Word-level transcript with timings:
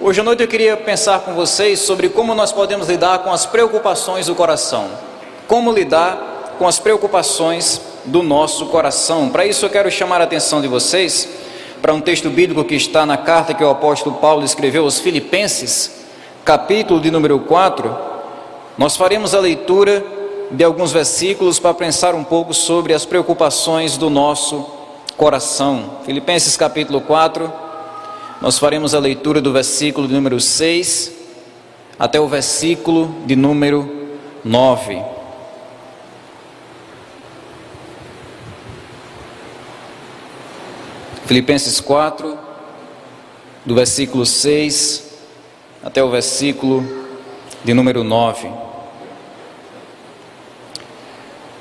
Hoje 0.00 0.20
à 0.20 0.24
noite 0.24 0.42
eu 0.42 0.48
queria 0.48 0.76
pensar 0.76 1.20
com 1.20 1.34
vocês 1.34 1.78
sobre 1.78 2.08
como 2.08 2.34
nós 2.34 2.50
podemos 2.50 2.88
lidar 2.88 3.20
com 3.20 3.30
as 3.30 3.46
preocupações 3.46 4.26
do 4.26 4.34
coração. 4.34 4.88
Como 5.46 5.72
lidar 5.72 6.56
com 6.58 6.66
as 6.66 6.80
preocupações 6.80 7.80
do 8.04 8.20
nosso 8.20 8.66
coração. 8.66 9.28
Para 9.28 9.46
isso 9.46 9.64
eu 9.64 9.70
quero 9.70 9.88
chamar 9.92 10.20
a 10.20 10.24
atenção 10.24 10.60
de 10.60 10.66
vocês 10.66 11.28
para 11.80 11.94
um 11.94 12.00
texto 12.00 12.28
bíblico 12.28 12.64
que 12.64 12.74
está 12.74 13.06
na 13.06 13.16
carta 13.16 13.54
que 13.54 13.62
o 13.62 13.70
apóstolo 13.70 14.16
Paulo 14.16 14.44
escreveu 14.44 14.82
aos 14.82 14.98
Filipenses, 14.98 15.92
capítulo 16.44 17.00
de 17.00 17.12
número 17.12 17.38
4. 17.38 17.96
Nós 18.76 18.96
faremos 18.96 19.32
a 19.32 19.38
leitura 19.38 20.04
de 20.50 20.64
alguns 20.64 20.90
versículos 20.90 21.60
para 21.60 21.72
pensar 21.72 22.16
um 22.16 22.24
pouco 22.24 22.52
sobre 22.52 22.92
as 22.94 23.04
preocupações 23.04 23.96
do 23.96 24.10
nosso 24.10 24.66
coração. 25.16 25.98
Filipenses 26.04 26.56
capítulo 26.56 27.00
4 27.00 27.63
nós 28.44 28.58
faremos 28.58 28.94
a 28.94 28.98
leitura 28.98 29.40
do 29.40 29.54
versículo 29.54 30.06
de 30.06 30.12
número 30.12 30.38
6 30.38 31.12
até 31.98 32.20
o 32.20 32.28
versículo 32.28 33.22
de 33.24 33.34
número 33.34 33.90
9. 34.44 35.02
Filipenses 41.24 41.80
4, 41.80 42.38
do 43.64 43.74
versículo 43.74 44.26
6 44.26 45.10
até 45.82 46.04
o 46.04 46.10
versículo 46.10 46.84
de 47.64 47.72
número 47.72 48.04
9. 48.04 48.50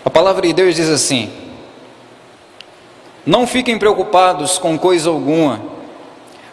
A 0.03 0.09
palavra 0.09 0.45
de 0.45 0.51
Deus 0.51 0.75
diz 0.75 0.89
assim: 0.89 1.31
Não 3.25 3.47
fiquem 3.47 3.79
preocupados 3.79 4.57
com 4.57 4.77
coisa 4.77 5.09
alguma 5.09 5.72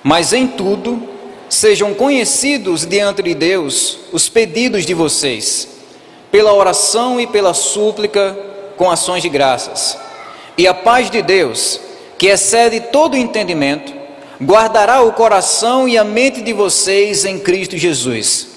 mas 0.03 0.33
em 0.33 0.47
tudo, 0.47 1.03
sejam 1.49 1.95
conhecidos 1.95 2.87
diante 2.87 3.23
de 3.23 3.35
Deus 3.35 3.99
os 4.13 4.29
pedidos 4.29 4.87
de 4.87 4.95
vocês, 4.95 5.69
pela 6.31 6.53
oração 6.53 7.21
e 7.21 7.27
pela 7.27 7.53
súplica, 7.53 8.37
com 8.77 8.91
ações 8.91 9.23
de 9.23 9.29
graças. 9.29 9.99
E 10.57 10.67
a 10.67 10.73
paz 10.73 11.11
de 11.11 11.21
Deus, 11.21 11.81
que 12.17 12.29
excede 12.29 12.81
todo 12.81 13.17
entendimento, 13.17 13.93
guardará 14.43 15.03
o 15.03 15.13
coração 15.13 15.89
e 15.89 15.99
a 15.99 16.05
mente 16.05 16.41
de 16.41 16.53
vocês 16.53 17.25
em 17.25 17.39
Cristo 17.39 17.77
Jesus. 17.77 18.49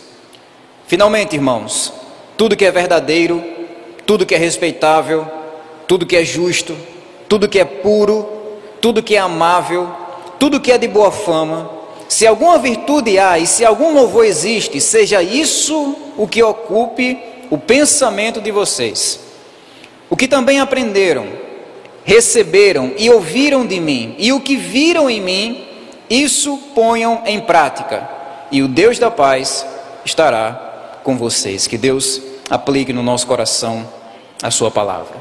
Finalmente, 0.87 1.35
irmãos, 1.35 1.91
tudo 2.37 2.55
que 2.55 2.65
é 2.65 2.71
verdadeiro, 2.71 3.43
tudo 4.05 4.25
que 4.25 4.35
é 4.35 4.37
respeitável, 4.37 5.27
tudo 5.87 6.05
que 6.05 6.15
é 6.15 6.23
justo, 6.23 6.75
tudo 7.27 7.49
que 7.49 7.59
é 7.59 7.65
puro, 7.65 8.29
tudo 8.79 9.03
que 9.03 9.15
é 9.15 9.19
amável, 9.19 9.89
tudo 10.43 10.59
que 10.59 10.73
é 10.73 10.77
de 10.77 10.89
boa 10.89 11.09
fama, 11.09 11.71
se 12.09 12.27
alguma 12.27 12.57
virtude 12.57 13.17
há 13.17 13.39
e 13.39 13.47
se 13.47 13.63
algum 13.63 13.93
louvor 13.93 14.25
existe, 14.25 14.81
seja 14.81 15.23
isso 15.23 15.95
o 16.17 16.27
que 16.27 16.43
ocupe 16.43 17.17
o 17.49 17.57
pensamento 17.57 18.41
de 18.41 18.51
vocês. 18.51 19.21
O 20.09 20.17
que 20.17 20.27
também 20.27 20.59
aprenderam, 20.59 21.27
receberam 22.03 22.91
e 22.97 23.09
ouviram 23.09 23.65
de 23.65 23.79
mim, 23.79 24.15
e 24.17 24.33
o 24.33 24.41
que 24.41 24.57
viram 24.57 25.09
em 25.09 25.21
mim, 25.21 25.65
isso 26.09 26.57
ponham 26.75 27.21
em 27.25 27.39
prática, 27.39 28.09
e 28.51 28.61
o 28.61 28.67
Deus 28.67 28.99
da 28.99 29.09
paz 29.09 29.65
estará 30.03 30.99
com 31.05 31.17
vocês. 31.17 31.67
Que 31.67 31.77
Deus 31.77 32.21
aplique 32.49 32.91
no 32.91 33.01
nosso 33.01 33.25
coração 33.25 33.87
a 34.41 34.51
Sua 34.51 34.69
palavra. 34.69 35.15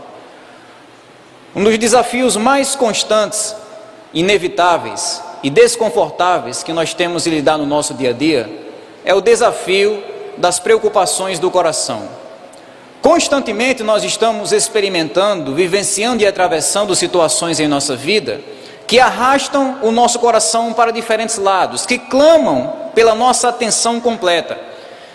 Um 1.54 1.62
dos 1.62 1.78
desafios 1.78 2.36
mais 2.36 2.74
constantes 2.74 3.61
inevitáveis 4.14 5.22
e 5.42 5.50
desconfortáveis 5.50 6.62
que 6.62 6.72
nós 6.72 6.94
temos 6.94 7.24
de 7.24 7.30
lidar 7.30 7.58
no 7.58 7.66
nosso 7.66 7.94
dia 7.94 8.10
a 8.10 8.12
dia 8.12 8.48
é 9.04 9.14
o 9.14 9.20
desafio 9.20 10.02
das 10.36 10.58
preocupações 10.58 11.38
do 11.38 11.50
coração. 11.50 12.08
Constantemente 13.00 13.82
nós 13.82 14.04
estamos 14.04 14.52
experimentando, 14.52 15.54
vivenciando 15.54 16.22
e 16.22 16.26
atravessando 16.26 16.94
situações 16.94 17.58
em 17.58 17.66
nossa 17.66 17.96
vida 17.96 18.40
que 18.86 19.00
arrastam 19.00 19.78
o 19.82 19.90
nosso 19.90 20.18
coração 20.18 20.72
para 20.72 20.92
diferentes 20.92 21.38
lados, 21.38 21.86
que 21.86 21.98
clamam 21.98 22.90
pela 22.94 23.14
nossa 23.14 23.48
atenção 23.48 24.00
completa. 24.00 24.71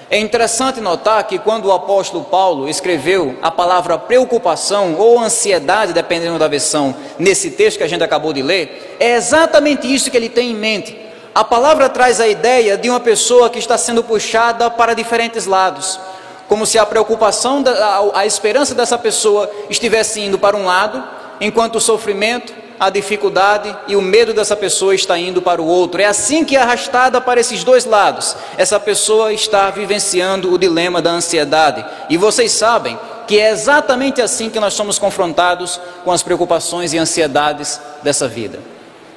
É 0.09 0.17
interessante 0.17 0.79
notar 0.79 1.21
que 1.25 1.37
quando 1.37 1.65
o 1.65 1.73
apóstolo 1.73 2.23
Paulo 2.23 2.69
escreveu 2.69 3.37
a 3.41 3.51
palavra 3.51 3.97
preocupação 3.97 4.95
ou 4.95 5.19
ansiedade, 5.19 5.91
dependendo 5.91 6.39
da 6.39 6.47
versão, 6.47 6.95
nesse 7.19 7.51
texto 7.51 7.77
que 7.77 7.83
a 7.83 7.89
gente 7.89 8.03
acabou 8.03 8.31
de 8.31 8.41
ler, 8.41 8.95
é 9.01 9.15
exatamente 9.15 9.93
isso 9.93 10.09
que 10.09 10.15
ele 10.15 10.29
tem 10.29 10.51
em 10.51 10.55
mente. 10.55 10.97
A 11.35 11.43
palavra 11.43 11.89
traz 11.89 12.21
a 12.21 12.27
ideia 12.27 12.77
de 12.77 12.89
uma 12.89 13.01
pessoa 13.01 13.49
que 13.49 13.59
está 13.59 13.77
sendo 13.77 14.01
puxada 14.01 14.71
para 14.71 14.93
diferentes 14.93 15.45
lados, 15.45 15.99
como 16.47 16.65
se 16.65 16.79
a 16.79 16.85
preocupação, 16.85 17.61
a, 18.13 18.25
esperança 18.25 18.73
dessa 18.73 18.97
pessoa 18.97 19.51
estivesse 19.69 20.21
indo 20.21 20.39
para 20.39 20.55
um 20.55 20.65
lado, 20.65 21.03
enquanto 21.41 21.75
o 21.75 21.81
sofrimento, 21.81 22.53
a 22.79 22.89
dificuldade 22.89 23.75
e 23.87 23.95
o 23.95 24.01
medo 24.01 24.33
dessa 24.33 24.55
pessoa 24.55 24.93
está 24.93 25.17
indo 25.17 25.41
para 25.41 25.61
o 25.61 25.65
outro. 25.65 26.01
É 26.01 26.05
assim 26.05 26.45
que 26.45 26.55
é 26.55 26.61
arrastada 26.61 27.19
para 27.19 27.39
esses 27.39 27.63
dois 27.63 27.85
lados. 27.85 28.35
Essa 28.57 28.79
pessoa 28.79 29.33
está 29.33 29.69
vivenciando 29.69 30.53
o 30.53 30.57
dilema 30.57 31.01
da 31.01 31.09
ansiedade. 31.09 31.83
E 32.09 32.17
vocês 32.17 32.51
sabem 32.51 32.97
que 33.27 33.39
é 33.39 33.49
exatamente 33.49 34.21
assim 34.21 34.49
que 34.49 34.59
nós 34.59 34.73
somos 34.73 34.97
confrontados 34.97 35.79
com 36.03 36.11
as 36.11 36.23
preocupações 36.23 36.93
e 36.93 36.97
ansiedades 36.97 37.81
dessa 38.01 38.27
vida. 38.27 38.59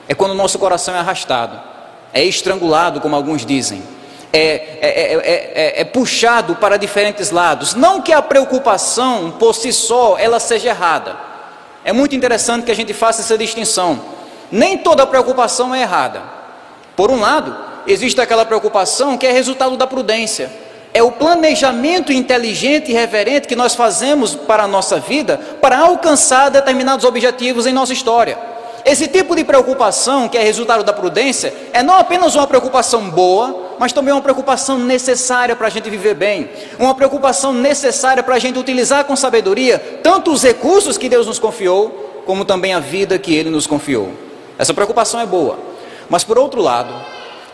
É 0.09 0.15
quando 0.15 0.33
o 0.33 0.35
nosso 0.35 0.59
coração 0.59 0.95
é 0.95 0.99
arrastado, 0.99 1.61
é 2.13 2.25
estrangulado, 2.25 3.01
como 3.01 3.15
alguns 3.15 3.47
dizem. 3.47 3.83
É, 4.33 4.79
é, 4.81 5.15
é, 5.15 5.81
é, 5.81 5.85
puxado 5.85 6.55
para 6.57 6.77
diferentes 6.77 7.31
lados. 7.31 7.75
Não 7.75 8.01
que 8.01 8.13
a 8.13 8.23
preocupação 8.23 9.33
por 9.33 9.55
si 9.55 9.73
só 9.73 10.17
ela 10.19 10.39
seja 10.39 10.69
errada, 10.69 11.17
é 11.85 11.93
muito 11.93 12.15
interessante 12.15 12.65
que 12.65 12.71
a 12.71 12.77
gente 12.77 12.93
faça 12.93 13.23
essa 13.23 13.39
distinção. 13.39 14.01
Nem 14.51 14.79
toda 14.79 15.07
preocupação 15.07 15.75
é 15.75 15.83
errada. 15.83 16.23
Por 16.97 17.11
um 17.11 17.21
lado, 17.21 17.57
existe 17.87 18.21
aquela 18.21 18.45
preocupação 18.45 19.17
que 19.17 19.27
é 19.27 19.33
resultado 19.33 19.77
da 19.77 19.87
prudência. 19.87 20.51
É 20.93 21.03
o 21.03 21.13
planejamento 21.13 22.13
inteligente 22.13 22.91
e 22.91 22.95
reverente 22.95 23.47
que 23.47 23.55
nós 23.55 23.75
fazemos 23.75 24.35
para 24.35 24.65
a 24.65 24.69
nossa 24.69 24.99
vida 24.99 25.39
para 25.61 25.79
alcançar 25.79 26.51
determinados 26.51 27.05
objetivos 27.05 27.67
em 27.67 27.73
nossa 27.73 27.93
história. 27.93 28.50
Esse 28.85 29.07
tipo 29.09 29.37
de 29.37 29.45
preocupação, 29.45 30.29
que 30.29 30.39
é 30.39 30.43
resultado 30.43 30.83
da 30.83 30.93
prudência, 30.93 31.53
é 31.73 31.83
não 31.83 31.95
apenas 31.95 32.35
uma 32.35 32.47
preocupação 32.47 33.11
boa, 33.11 33.75
mas 33.79 33.93
também 33.93 34.13
uma 34.13 34.23
preocupação 34.23 34.79
necessária 34.79 35.55
para 35.55 35.67
a 35.67 35.71
gente 35.71 35.89
viver 35.89 36.15
bem, 36.15 36.51
uma 36.79 36.95
preocupação 36.95 37.53
necessária 37.53 38.23
para 38.23 38.35
a 38.35 38.39
gente 38.39 38.59
utilizar 38.59 39.05
com 39.05 39.17
sabedoria 39.17 39.79
tanto 40.03 40.31
os 40.31 40.43
recursos 40.43 40.99
que 40.99 41.09
Deus 41.09 41.27
nos 41.27 41.39
confiou, 41.39 42.23
como 42.27 42.45
também 42.45 42.75
a 42.75 42.81
vida 42.81 43.19
que 43.19 43.35
Ele 43.35 43.51
nos 43.51 43.67
confiou. 43.67 44.13
Essa 44.59 44.75
preocupação 44.75 45.21
é 45.21 45.27
boa, 45.27 45.59
mas 46.09 46.25
por 46.25 46.39
outro 46.39 46.61
lado, 46.61 46.95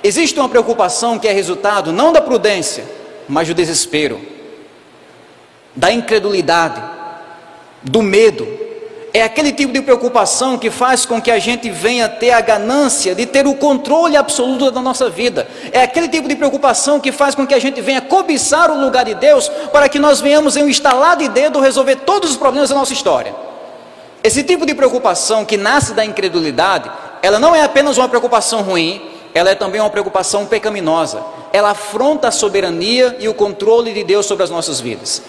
existe 0.03 0.39
uma 0.39 0.49
preocupação 0.49 1.19
que 1.19 1.29
é 1.29 1.33
resultado 1.33 1.93
não 1.93 2.13
da 2.13 2.21
prudência, 2.21 2.85
mas 3.29 3.49
do 3.49 3.55
desespero, 3.55 4.21
da 5.75 5.93
incredulidade, 5.93 6.83
do 7.83 8.03
medo, 8.03 8.66
é 9.17 9.23
aquele 9.23 9.51
tipo 9.51 9.73
de 9.73 9.81
preocupação 9.81 10.59
que 10.59 10.71
faz 10.71 11.07
com 11.07 11.23
que 11.23 11.31
a 11.31 11.39
gente 11.39 11.71
venha 11.71 12.07
ter 12.07 12.33
a 12.33 12.41
ganância 12.43 13.15
de 13.15 13.25
ter 13.25 13.47
o 13.47 13.55
controle 13.55 14.15
absoluto 14.15 14.71
da 14.71 14.83
nossa 14.83 15.09
vida. 15.09 15.49
É 15.73 15.85
aquele 15.85 16.07
tipo 16.07 16.29
de 16.29 16.37
preocupação 16.37 17.01
que 17.01 17.11
faz 17.11 17.35
com 17.35 17.47
que 17.47 17.55
a 17.55 17.59
gente 17.59 17.81
venha 17.81 18.03
cobiçar 18.03 18.71
o 18.71 18.79
lugar 18.79 19.07
de 19.07 19.15
Deus 19.15 19.49
para 19.73 19.89
que 19.89 19.99
nós 19.99 20.21
venhamos 20.21 20.55
em 20.55 20.65
um 20.65 20.69
estalar 20.69 21.17
de 21.17 21.29
dedo 21.29 21.61
resolver 21.61 21.97
todos 21.97 22.33
os 22.33 22.37
problemas 22.37 22.69
da 22.69 22.75
nossa 22.75 22.93
história. 22.93 23.35
Esse 24.23 24.43
tipo 24.43 24.67
de 24.67 24.75
preocupação 24.75 25.47
que 25.47 25.57
nasce 25.57 25.95
da 25.95 26.05
incredulidade, 26.05 26.91
ela 27.23 27.39
não 27.39 27.55
é 27.55 27.63
apenas 27.63 27.97
uma 27.97 28.11
preocupação 28.11 28.61
ruim, 28.61 29.01
ela 29.33 29.49
é 29.49 29.55
também 29.55 29.81
uma 29.81 29.89
preocupação 29.89 30.45
pecaminosa. 30.45 31.25
Ela 31.55 31.71
afronta 31.71 32.29
a 32.29 32.31
soberania 32.31 33.17
e 33.19 33.29
o 33.29 33.33
controle 33.33 33.95
de 33.95 34.05
Deus 34.05 34.27
sobre 34.27 34.45
as 34.45 34.51
nossas 34.51 34.79
vidas. 34.79 35.23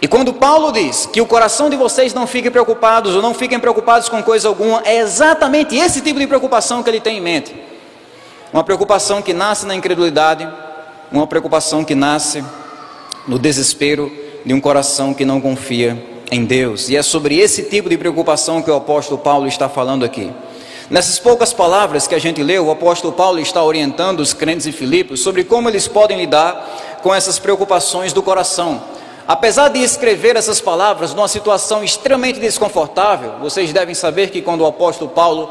E 0.00 0.06
quando 0.06 0.32
Paulo 0.32 0.70
diz 0.70 1.06
que 1.06 1.20
o 1.20 1.26
coração 1.26 1.68
de 1.68 1.76
vocês 1.76 2.14
não 2.14 2.26
fique 2.26 2.50
preocupados 2.50 3.16
ou 3.16 3.22
não 3.22 3.34
fiquem 3.34 3.58
preocupados 3.58 4.08
com 4.08 4.22
coisa 4.22 4.46
alguma, 4.46 4.80
é 4.84 4.98
exatamente 4.98 5.76
esse 5.76 6.00
tipo 6.00 6.20
de 6.20 6.26
preocupação 6.26 6.82
que 6.82 6.90
ele 6.90 7.00
tem 7.00 7.18
em 7.18 7.20
mente. 7.20 7.54
Uma 8.52 8.62
preocupação 8.62 9.20
que 9.20 9.32
nasce 9.32 9.66
na 9.66 9.74
incredulidade, 9.74 10.48
uma 11.10 11.26
preocupação 11.26 11.84
que 11.84 11.96
nasce 11.96 12.44
no 13.26 13.38
desespero 13.38 14.10
de 14.44 14.54
um 14.54 14.60
coração 14.60 15.12
que 15.12 15.24
não 15.24 15.40
confia 15.40 16.00
em 16.30 16.44
Deus. 16.44 16.88
E 16.88 16.96
é 16.96 17.02
sobre 17.02 17.36
esse 17.36 17.64
tipo 17.64 17.88
de 17.88 17.98
preocupação 17.98 18.62
que 18.62 18.70
o 18.70 18.76
apóstolo 18.76 19.18
Paulo 19.18 19.48
está 19.48 19.68
falando 19.68 20.04
aqui. 20.04 20.32
Nessas 20.88 21.18
poucas 21.18 21.52
palavras 21.52 22.06
que 22.06 22.14
a 22.14 22.20
gente 22.20 22.42
leu, 22.42 22.66
o 22.66 22.70
apóstolo 22.70 23.12
Paulo 23.12 23.40
está 23.40 23.62
orientando 23.62 24.20
os 24.20 24.32
crentes 24.32 24.66
em 24.66 24.72
Filipos 24.72 25.20
sobre 25.20 25.42
como 25.42 25.68
eles 25.68 25.88
podem 25.88 26.16
lidar 26.16 27.00
com 27.02 27.12
essas 27.12 27.38
preocupações 27.38 28.12
do 28.12 28.22
coração 28.22 28.80
Apesar 29.28 29.68
de 29.68 29.80
escrever 29.80 30.36
essas 30.36 30.58
palavras 30.58 31.12
numa 31.12 31.28
situação 31.28 31.84
extremamente 31.84 32.40
desconfortável, 32.40 33.32
vocês 33.40 33.74
devem 33.74 33.94
saber 33.94 34.30
que 34.30 34.40
quando 34.40 34.62
o 34.62 34.66
apóstolo 34.66 35.10
Paulo 35.10 35.50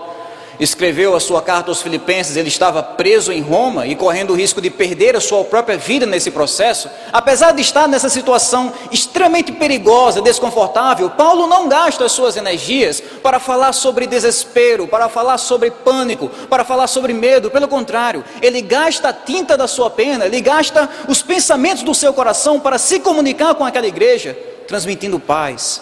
escreveu 0.60 1.16
a 1.16 1.20
sua 1.20 1.42
carta 1.42 1.70
aos 1.70 1.82
Filipenses, 1.82 2.36
ele 2.36 2.48
estava 2.48 2.82
preso 2.82 3.32
em 3.32 3.42
Roma 3.42 3.86
e 3.86 3.96
correndo 3.96 4.32
o 4.32 4.36
risco 4.36 4.60
de 4.60 4.70
perder 4.70 5.16
a 5.16 5.22
sua 5.22 5.44
própria 5.44 5.78
vida 5.78 6.06
nesse 6.06 6.32
processo, 6.32 6.90
apesar 7.14 7.52
de 7.52 7.62
estar 7.62 7.88
nessa 7.88 8.10
situação 8.10 8.74
extremamente 8.92 9.52
perigosa, 9.52 10.22
desconfortável, 10.22 11.10
Paulo 11.12 11.48
não 11.48 11.68
gasta 11.68 12.06
as 12.06 12.12
suas 12.12 12.38
energias 12.38 13.02
para 13.22 13.40
falar 13.40 13.74
sobre 13.74 14.08
desespero, 14.08 14.88
para 14.88 15.08
falar 15.10 15.38
sobre 15.38 15.70
pânico, 15.70 16.30
para 16.50 16.64
falar 16.64 16.88
sobre 16.88 17.14
medo, 17.14 17.52
pelo 17.52 17.68
contrário, 17.68 18.24
ele 18.42 18.62
gasta 18.62 19.10
a 19.10 19.14
tinta 19.14 19.56
da 19.56 19.68
sua 19.68 19.90
pena, 19.90 20.26
ele 20.26 20.42
gasta 20.42 20.90
os 21.08 21.22
pensamentos 21.22 21.84
do 21.84 21.94
seu 21.94 22.14
coração 22.14 22.60
para 22.60 22.78
se 22.78 23.00
comunicar 23.00 23.54
com 23.56 23.66
aquela 23.66 23.88
igreja, 23.88 24.38
transmitindo 24.68 25.20
paz, 25.20 25.82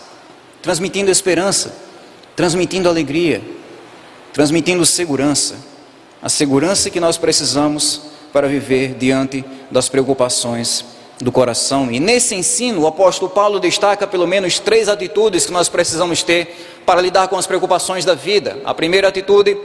transmitindo 0.62 1.10
esperança, 1.10 1.74
transmitindo 2.36 2.89
alegria 2.89 3.42
transmitindo 4.35 4.85
segurança, 4.85 5.55
a 6.21 6.27
segurança 6.27 6.89
que 6.89 6.99
nós 6.99 7.17
precisamos 7.17 8.01
para 8.33 8.49
viver 8.49 8.93
diante 8.95 9.45
das 9.71 9.87
preocupações 9.87 10.83
do 11.21 11.31
coração. 11.31 11.89
E 11.89 12.01
nesse 12.01 12.35
ensino, 12.35 12.81
o 12.81 12.87
apóstolo 12.87 13.31
Paulo 13.31 13.61
destaca 13.61 14.05
pelo 14.05 14.27
menos 14.27 14.59
três 14.59 14.89
atitudes 14.89 15.45
que 15.45 15.53
nós 15.53 15.69
precisamos 15.69 16.21
ter 16.21 16.53
para 16.85 16.99
lidar 16.99 17.29
com 17.29 17.37
as 17.37 17.47
preocupações 17.47 18.03
da 18.03 18.13
vida. 18.13 18.59
A 18.65 18.73
primeira 18.73 19.07
atitude 19.07 19.57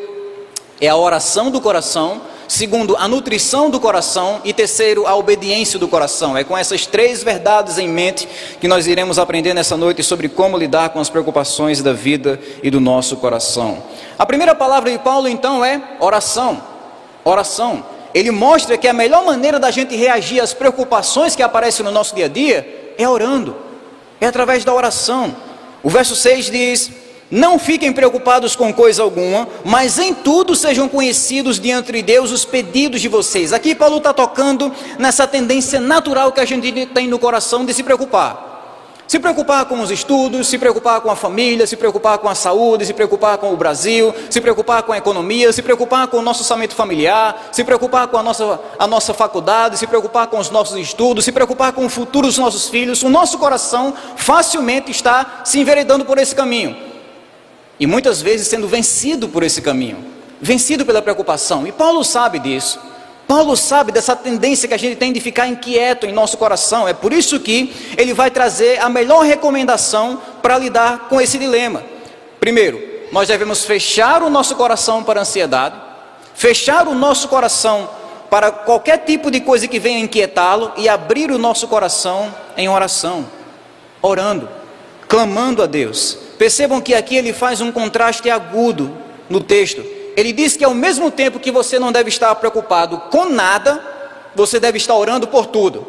é 0.80 0.86
a 0.86 0.96
oração 0.96 1.50
do 1.50 1.60
coração, 1.60 2.20
segundo, 2.50 2.96
a 2.96 3.06
nutrição 3.06 3.70
do 3.70 3.78
coração 3.78 4.40
e 4.44 4.52
terceiro, 4.52 5.06
a 5.06 5.14
obediência 5.14 5.78
do 5.78 5.86
coração. 5.86 6.36
É 6.36 6.42
com 6.42 6.58
essas 6.58 6.84
três 6.84 7.22
verdades 7.22 7.78
em 7.78 7.88
mente 7.88 8.28
que 8.60 8.66
nós 8.66 8.88
iremos 8.88 9.20
aprender 9.20 9.54
nessa 9.54 9.76
noite 9.76 10.02
sobre 10.02 10.28
como 10.28 10.58
lidar 10.58 10.88
com 10.88 10.98
as 10.98 11.08
preocupações 11.08 11.80
da 11.80 11.92
vida 11.92 12.40
e 12.60 12.68
do 12.68 12.80
nosso 12.80 13.16
coração. 13.18 13.80
A 14.18 14.26
primeira 14.26 14.52
palavra 14.52 14.90
de 14.90 14.98
Paulo 14.98 15.28
então 15.28 15.64
é 15.64 15.80
oração. 16.00 16.60
Oração. 17.24 17.86
Ele 18.12 18.32
mostra 18.32 18.76
que 18.76 18.88
a 18.88 18.92
melhor 18.92 19.24
maneira 19.24 19.60
da 19.60 19.70
gente 19.70 19.94
reagir 19.94 20.40
às 20.40 20.52
preocupações 20.52 21.36
que 21.36 21.44
aparecem 21.44 21.84
no 21.84 21.92
nosso 21.92 22.16
dia 22.16 22.24
a 22.24 22.28
dia 22.28 22.94
é 22.98 23.08
orando. 23.08 23.56
É 24.20 24.26
através 24.26 24.64
da 24.64 24.74
oração. 24.74 25.36
O 25.84 25.88
verso 25.88 26.16
6 26.16 26.50
diz: 26.50 26.90
não 27.30 27.58
fiquem 27.58 27.92
preocupados 27.92 28.56
com 28.56 28.72
coisa 28.72 29.02
alguma, 29.02 29.46
mas 29.64 29.98
em 29.98 30.12
tudo 30.12 30.56
sejam 30.56 30.88
conhecidos 30.88 31.60
diante 31.60 31.92
de 31.92 32.02
Deus 32.02 32.32
os 32.32 32.44
pedidos 32.44 33.00
de 33.00 33.08
vocês. 33.08 33.52
Aqui 33.52 33.74
Paulo 33.74 33.98
está 33.98 34.12
tocando 34.12 34.72
nessa 34.98 35.26
tendência 35.26 35.78
natural 35.78 36.32
que 36.32 36.40
a 36.40 36.44
gente 36.44 36.86
tem 36.86 37.06
no 37.06 37.18
coração 37.18 37.64
de 37.64 37.72
se 37.72 37.84
preocupar. 37.84 38.48
Se 39.06 39.18
preocupar 39.18 39.64
com 39.64 39.80
os 39.80 39.90
estudos, 39.90 40.46
se 40.46 40.56
preocupar 40.56 41.00
com 41.00 41.10
a 41.10 41.16
família, 41.16 41.66
se 41.66 41.76
preocupar 41.76 42.18
com 42.18 42.28
a 42.28 42.34
saúde, 42.34 42.86
se 42.86 42.94
preocupar 42.94 43.38
com 43.38 43.52
o 43.52 43.56
Brasil, 43.56 44.14
se 44.28 44.40
preocupar 44.40 44.84
com 44.84 44.92
a 44.92 44.98
economia, 44.98 45.52
se 45.52 45.62
preocupar 45.62 46.06
com 46.06 46.18
o 46.18 46.22
nosso 46.22 46.42
orçamento 46.42 46.76
familiar, 46.76 47.48
se 47.50 47.64
preocupar 47.64 48.06
com 48.06 48.16
a 48.18 48.22
nossa, 48.22 48.60
a 48.78 48.86
nossa 48.86 49.12
faculdade, 49.12 49.78
se 49.78 49.86
preocupar 49.88 50.28
com 50.28 50.38
os 50.38 50.50
nossos 50.50 50.76
estudos, 50.76 51.24
se 51.24 51.32
preocupar 51.32 51.72
com 51.72 51.86
o 51.86 51.88
futuro 51.88 52.28
dos 52.28 52.38
nossos 52.38 52.68
filhos. 52.68 53.02
O 53.02 53.08
nosso 53.08 53.36
coração 53.38 53.94
facilmente 54.16 54.92
está 54.92 55.42
se 55.44 55.58
enveredando 55.58 56.04
por 56.04 56.18
esse 56.18 56.34
caminho 56.34 56.89
e 57.80 57.86
muitas 57.86 58.20
vezes 58.20 58.46
sendo 58.46 58.68
vencido 58.68 59.26
por 59.26 59.42
esse 59.42 59.62
caminho, 59.62 60.04
vencido 60.38 60.84
pela 60.84 61.00
preocupação. 61.00 61.66
E 61.66 61.72
Paulo 61.72 62.04
sabe 62.04 62.38
disso. 62.38 62.78
Paulo 63.26 63.56
sabe 63.56 63.90
dessa 63.90 64.14
tendência 64.14 64.68
que 64.68 64.74
a 64.74 64.78
gente 64.78 64.96
tem 64.96 65.12
de 65.12 65.20
ficar 65.20 65.46
inquieto 65.46 66.04
em 66.04 66.12
nosso 66.12 66.36
coração. 66.36 66.86
É 66.86 66.92
por 66.92 67.10
isso 67.10 67.40
que 67.40 67.74
ele 67.96 68.12
vai 68.12 68.30
trazer 68.30 68.82
a 68.82 68.88
melhor 68.90 69.24
recomendação 69.24 70.20
para 70.42 70.58
lidar 70.58 71.08
com 71.08 71.18
esse 71.18 71.38
dilema. 71.38 71.82
Primeiro, 72.38 72.82
nós 73.12 73.28
devemos 73.28 73.64
fechar 73.64 74.22
o 74.22 74.28
nosso 74.28 74.56
coração 74.56 75.02
para 75.02 75.20
a 75.20 75.22
ansiedade, 75.22 75.76
fechar 76.34 76.86
o 76.86 76.94
nosso 76.94 77.28
coração 77.28 77.88
para 78.28 78.50
qualquer 78.50 78.98
tipo 78.98 79.30
de 79.30 79.40
coisa 79.40 79.66
que 79.66 79.78
venha 79.78 80.00
inquietá-lo 80.00 80.72
e 80.76 80.88
abrir 80.88 81.30
o 81.30 81.38
nosso 81.38 81.66
coração 81.66 82.34
em 82.56 82.68
oração, 82.68 83.26
orando, 84.02 84.48
clamando 85.10 85.60
a 85.60 85.66
Deus. 85.66 86.16
Percebam 86.38 86.80
que 86.80 86.94
aqui 86.94 87.16
ele 87.16 87.32
faz 87.32 87.60
um 87.60 87.72
contraste 87.72 88.30
agudo 88.30 88.96
no 89.28 89.40
texto. 89.40 89.84
Ele 90.16 90.32
diz 90.32 90.56
que 90.56 90.64
ao 90.64 90.72
mesmo 90.72 91.10
tempo 91.10 91.40
que 91.40 91.50
você 91.50 91.80
não 91.80 91.90
deve 91.90 92.08
estar 92.08 92.32
preocupado 92.36 92.96
com 93.10 93.24
nada, 93.24 93.82
você 94.36 94.60
deve 94.60 94.78
estar 94.78 94.94
orando 94.94 95.26
por 95.26 95.46
tudo. 95.46 95.84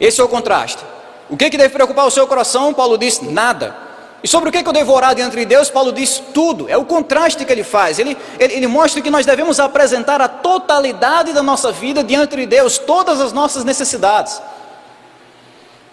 Esse 0.00 0.20
é 0.20 0.24
o 0.24 0.28
contraste. 0.28 0.84
O 1.28 1.36
que, 1.36 1.50
que 1.50 1.58
deve 1.58 1.74
preocupar 1.74 2.06
o 2.06 2.10
seu 2.10 2.26
coração? 2.28 2.72
Paulo 2.72 2.96
diz: 2.96 3.20
nada. 3.20 3.74
E 4.22 4.28
sobre 4.28 4.50
o 4.50 4.52
que, 4.52 4.62
que 4.62 4.68
eu 4.68 4.72
devo 4.72 4.92
orar 4.92 5.14
diante 5.16 5.36
de 5.36 5.44
Deus? 5.44 5.68
Paulo 5.68 5.92
diz 5.92 6.22
tudo. 6.32 6.68
É 6.68 6.76
o 6.76 6.84
contraste 6.84 7.44
que 7.44 7.52
ele 7.52 7.64
faz. 7.64 7.98
Ele, 7.98 8.16
ele, 8.38 8.54
ele 8.54 8.66
mostra 8.68 9.02
que 9.02 9.10
nós 9.10 9.26
devemos 9.26 9.58
apresentar 9.58 10.20
a 10.20 10.28
totalidade 10.28 11.32
da 11.32 11.42
nossa 11.42 11.72
vida 11.72 12.04
diante 12.04 12.36
de 12.36 12.46
Deus, 12.46 12.78
todas 12.78 13.20
as 13.20 13.32
nossas 13.32 13.64
necessidades. 13.64 14.40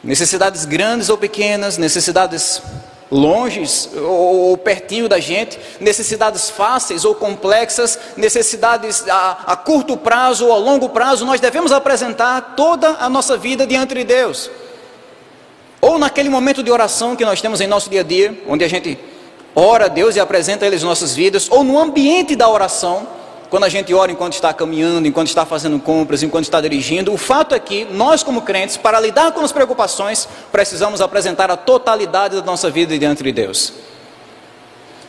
Necessidades 0.08 0.64
grandes 0.64 1.10
ou 1.10 1.18
pequenas, 1.18 1.78
necessidades 1.78 2.62
longe 3.12 3.62
ou 4.02 4.58
pertinho 4.58 5.10
da 5.10 5.20
gente, 5.20 5.60
necessidades 5.82 6.50
fáceis 6.50 7.04
ou 7.04 7.14
complexas, 7.14 8.00
necessidades 8.16 9.04
a, 9.10 9.40
a, 9.48 9.56
curto 9.58 9.98
prazo 9.98 10.46
ou 10.46 10.54
a 10.54 10.58
longo 10.58 10.88
prazo, 10.88 11.26
nós 11.26 11.42
devemos 11.42 11.74
apresentar 11.74 12.54
toda 12.56 12.96
a 13.02 13.10
nossa 13.10 13.36
vida 13.36 13.68
diante 13.68 13.96
de 13.96 14.06
Deus. 14.06 14.50
Ou 15.82 16.00
naquele 16.00 16.30
momento 16.30 16.64
de 16.64 16.72
oração 16.72 17.14
que 17.14 17.26
nós 17.26 17.42
temos 17.42 17.60
em 17.60 17.68
nosso 17.68 17.90
dia 17.90 18.00
a 18.00 18.04
dia, 18.04 18.42
onde 18.48 18.64
a 18.64 18.68
gente 18.70 18.98
ora 19.54 19.86
a 19.86 19.90
Deus 19.90 20.16
e 20.16 20.22
apresenta 20.22 20.64
a 20.64 20.68
Ele 20.68 20.78
as 20.78 20.84
nossas 20.84 21.14
vidas, 21.14 21.50
ou 21.52 21.66
no 21.66 21.78
ambiente 21.78 22.34
da 22.34 22.50
oração, 22.50 23.10
quando 23.50 23.64
a 23.64 23.70
gente 23.70 23.94
ora 23.94 24.12
enquanto 24.12 24.34
está 24.34 24.54
caminhando, 24.54 25.08
enquanto 25.08 25.28
está 25.28 25.46
fazendo 25.46 25.80
compras, 25.80 26.22
enquanto 26.22 26.44
está 26.44 26.60
dirigindo, 26.60 27.14
o 27.14 27.18
fato 27.18 27.56
é 27.56 27.60
que 27.60 27.86
nós, 27.86 28.22
como 28.22 28.42
crentes, 28.42 28.76
para 28.76 29.00
lidar 29.00 29.32
com 29.32 29.42
as 29.42 29.52
preocupações, 29.52 30.28
precisamos 30.52 31.00
apresentar 31.00 31.50
a 31.50 31.56
totalidade 31.56 32.36
da 32.36 32.42
nossa 32.42 32.70
vida 32.70 32.98
diante 32.98 33.24
de 33.24 33.32
Deus. 33.32 33.74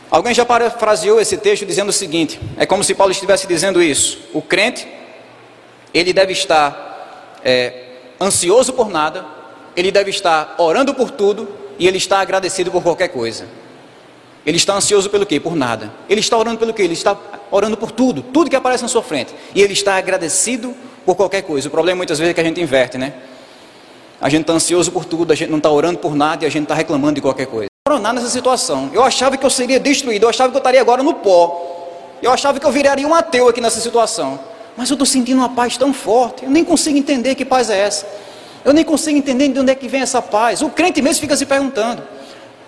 Alguém 0.09 0.33
já 0.33 0.45
parafraseou 0.45 1.19
esse 1.19 1.37
texto 1.37 1.65
dizendo 1.65 1.89
o 1.89 1.93
seguinte: 1.93 2.39
é 2.57 2.65
como 2.65 2.83
se 2.83 2.95
Paulo 2.95 3.11
estivesse 3.11 3.45
dizendo 3.45 3.81
isso. 3.81 4.19
O 4.33 4.41
crente, 4.41 4.87
ele 5.93 6.13
deve 6.13 6.31
estar 6.31 7.39
é, 7.43 7.73
ansioso 8.19 8.73
por 8.73 8.89
nada, 8.89 9.25
ele 9.75 9.91
deve 9.91 10.09
estar 10.09 10.55
orando 10.57 10.93
por 10.93 11.11
tudo 11.11 11.47
e 11.77 11.87
ele 11.87 11.97
está 11.97 12.19
agradecido 12.19 12.71
por 12.71 12.81
qualquer 12.81 13.09
coisa. 13.09 13.47
Ele 14.49 14.57
está 14.57 14.73
ansioso 14.73 15.11
pelo 15.11 15.27
quê? 15.27 15.39
Por 15.39 15.55
nada. 15.55 15.93
Ele 16.09 16.21
está 16.21 16.35
orando 16.35 16.57
pelo 16.57 16.73
quê? 16.73 16.81
Ele 16.81 16.93
está 16.93 17.15
orando 17.51 17.77
por 17.77 17.91
tudo, 17.91 18.23
tudo 18.23 18.49
que 18.49 18.55
aparece 18.55 18.81
na 18.81 18.89
sua 18.89 19.03
frente. 19.03 19.31
E 19.53 19.61
ele 19.61 19.73
está 19.73 19.95
agradecido 19.95 20.73
por 21.05 21.13
qualquer 21.13 21.43
coisa. 21.43 21.67
O 21.67 21.71
problema 21.71 21.97
muitas 21.97 22.17
vezes 22.17 22.31
é 22.31 22.33
que 22.33 22.41
a 22.41 22.43
gente 22.43 22.59
inverte, 22.59 22.97
né? 22.97 23.13
A 24.19 24.27
gente 24.27 24.41
está 24.41 24.53
ansioso 24.53 24.91
por 24.91 25.05
tudo, 25.05 25.31
a 25.31 25.35
gente 25.35 25.51
não 25.51 25.59
está 25.59 25.69
orando 25.69 25.99
por 25.99 26.15
nada 26.15 26.45
e 26.45 26.47
a 26.47 26.49
gente 26.49 26.63
está 26.63 26.73
reclamando 26.73 27.13
de 27.13 27.21
qualquer 27.21 27.45
coisa. 27.45 27.67
Coronar 27.87 28.11
nessa 28.11 28.27
situação. 28.27 28.89
Eu 28.91 29.03
achava 29.03 29.37
que 29.37 29.45
eu 29.45 29.51
seria 29.51 29.79
destruído, 29.79 30.23
eu 30.23 30.29
achava 30.29 30.49
que 30.49 30.57
eu 30.57 30.61
estaria 30.61 30.81
agora 30.81 31.03
no 31.03 31.13
pó. 31.13 31.85
Eu 32.19 32.31
achava 32.31 32.59
que 32.59 32.65
eu 32.65 32.71
viraria 32.71 33.07
um 33.07 33.13
ateu 33.13 33.47
aqui 33.49 33.61
nessa 33.61 33.79
situação. 33.79 34.39
Mas 34.75 34.89
eu 34.89 34.95
estou 34.95 35.05
sentindo 35.05 35.37
uma 35.37 35.49
paz 35.49 35.77
tão 35.77 35.93
forte, 35.93 36.45
eu 36.45 36.49
nem 36.49 36.65
consigo 36.65 36.97
entender 36.97 37.35
que 37.35 37.45
paz 37.45 37.69
é 37.69 37.79
essa. 37.79 38.07
Eu 38.65 38.73
nem 38.73 38.83
consigo 38.83 39.15
entender 39.15 39.47
de 39.49 39.59
onde 39.59 39.71
é 39.71 39.75
que 39.75 39.87
vem 39.87 40.01
essa 40.01 40.23
paz. 40.23 40.63
O 40.63 40.69
crente 40.69 41.03
mesmo 41.03 41.21
fica 41.21 41.37
se 41.37 41.45
perguntando. 41.45 42.01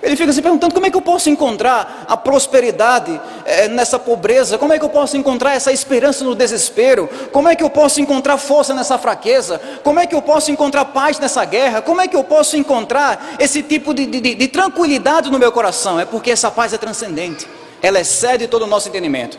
Ele 0.01 0.15
fica 0.15 0.33
se 0.33 0.41
perguntando 0.41 0.73
como 0.73 0.85
é 0.87 0.89
que 0.89 0.97
eu 0.97 1.01
posso 1.01 1.29
encontrar 1.29 2.05
a 2.07 2.17
prosperidade 2.17 3.21
é, 3.45 3.67
nessa 3.67 3.99
pobreza, 3.99 4.57
como 4.57 4.73
é 4.73 4.79
que 4.79 4.85
eu 4.85 4.89
posso 4.89 5.15
encontrar 5.15 5.53
essa 5.53 5.71
esperança 5.71 6.23
no 6.23 6.33
desespero, 6.33 7.07
como 7.31 7.47
é 7.47 7.55
que 7.55 7.63
eu 7.63 7.69
posso 7.69 8.01
encontrar 8.01 8.37
força 8.39 8.73
nessa 8.73 8.97
fraqueza, 8.97 9.61
como 9.83 9.99
é 9.99 10.07
que 10.07 10.15
eu 10.15 10.21
posso 10.21 10.51
encontrar 10.51 10.85
paz 10.85 11.19
nessa 11.19 11.45
guerra, 11.45 11.83
como 11.83 12.01
é 12.01 12.07
que 12.07 12.15
eu 12.15 12.23
posso 12.23 12.57
encontrar 12.57 13.35
esse 13.37 13.61
tipo 13.61 13.93
de, 13.93 14.07
de, 14.07 14.19
de 14.35 14.47
tranquilidade 14.47 15.29
no 15.29 15.37
meu 15.37 15.51
coração? 15.51 15.99
É 15.99 16.05
porque 16.05 16.31
essa 16.31 16.49
paz 16.49 16.73
é 16.73 16.79
transcendente, 16.79 17.47
ela 17.79 17.99
excede 17.99 18.47
todo 18.47 18.63
o 18.63 18.67
nosso 18.67 18.89
entendimento. 18.89 19.37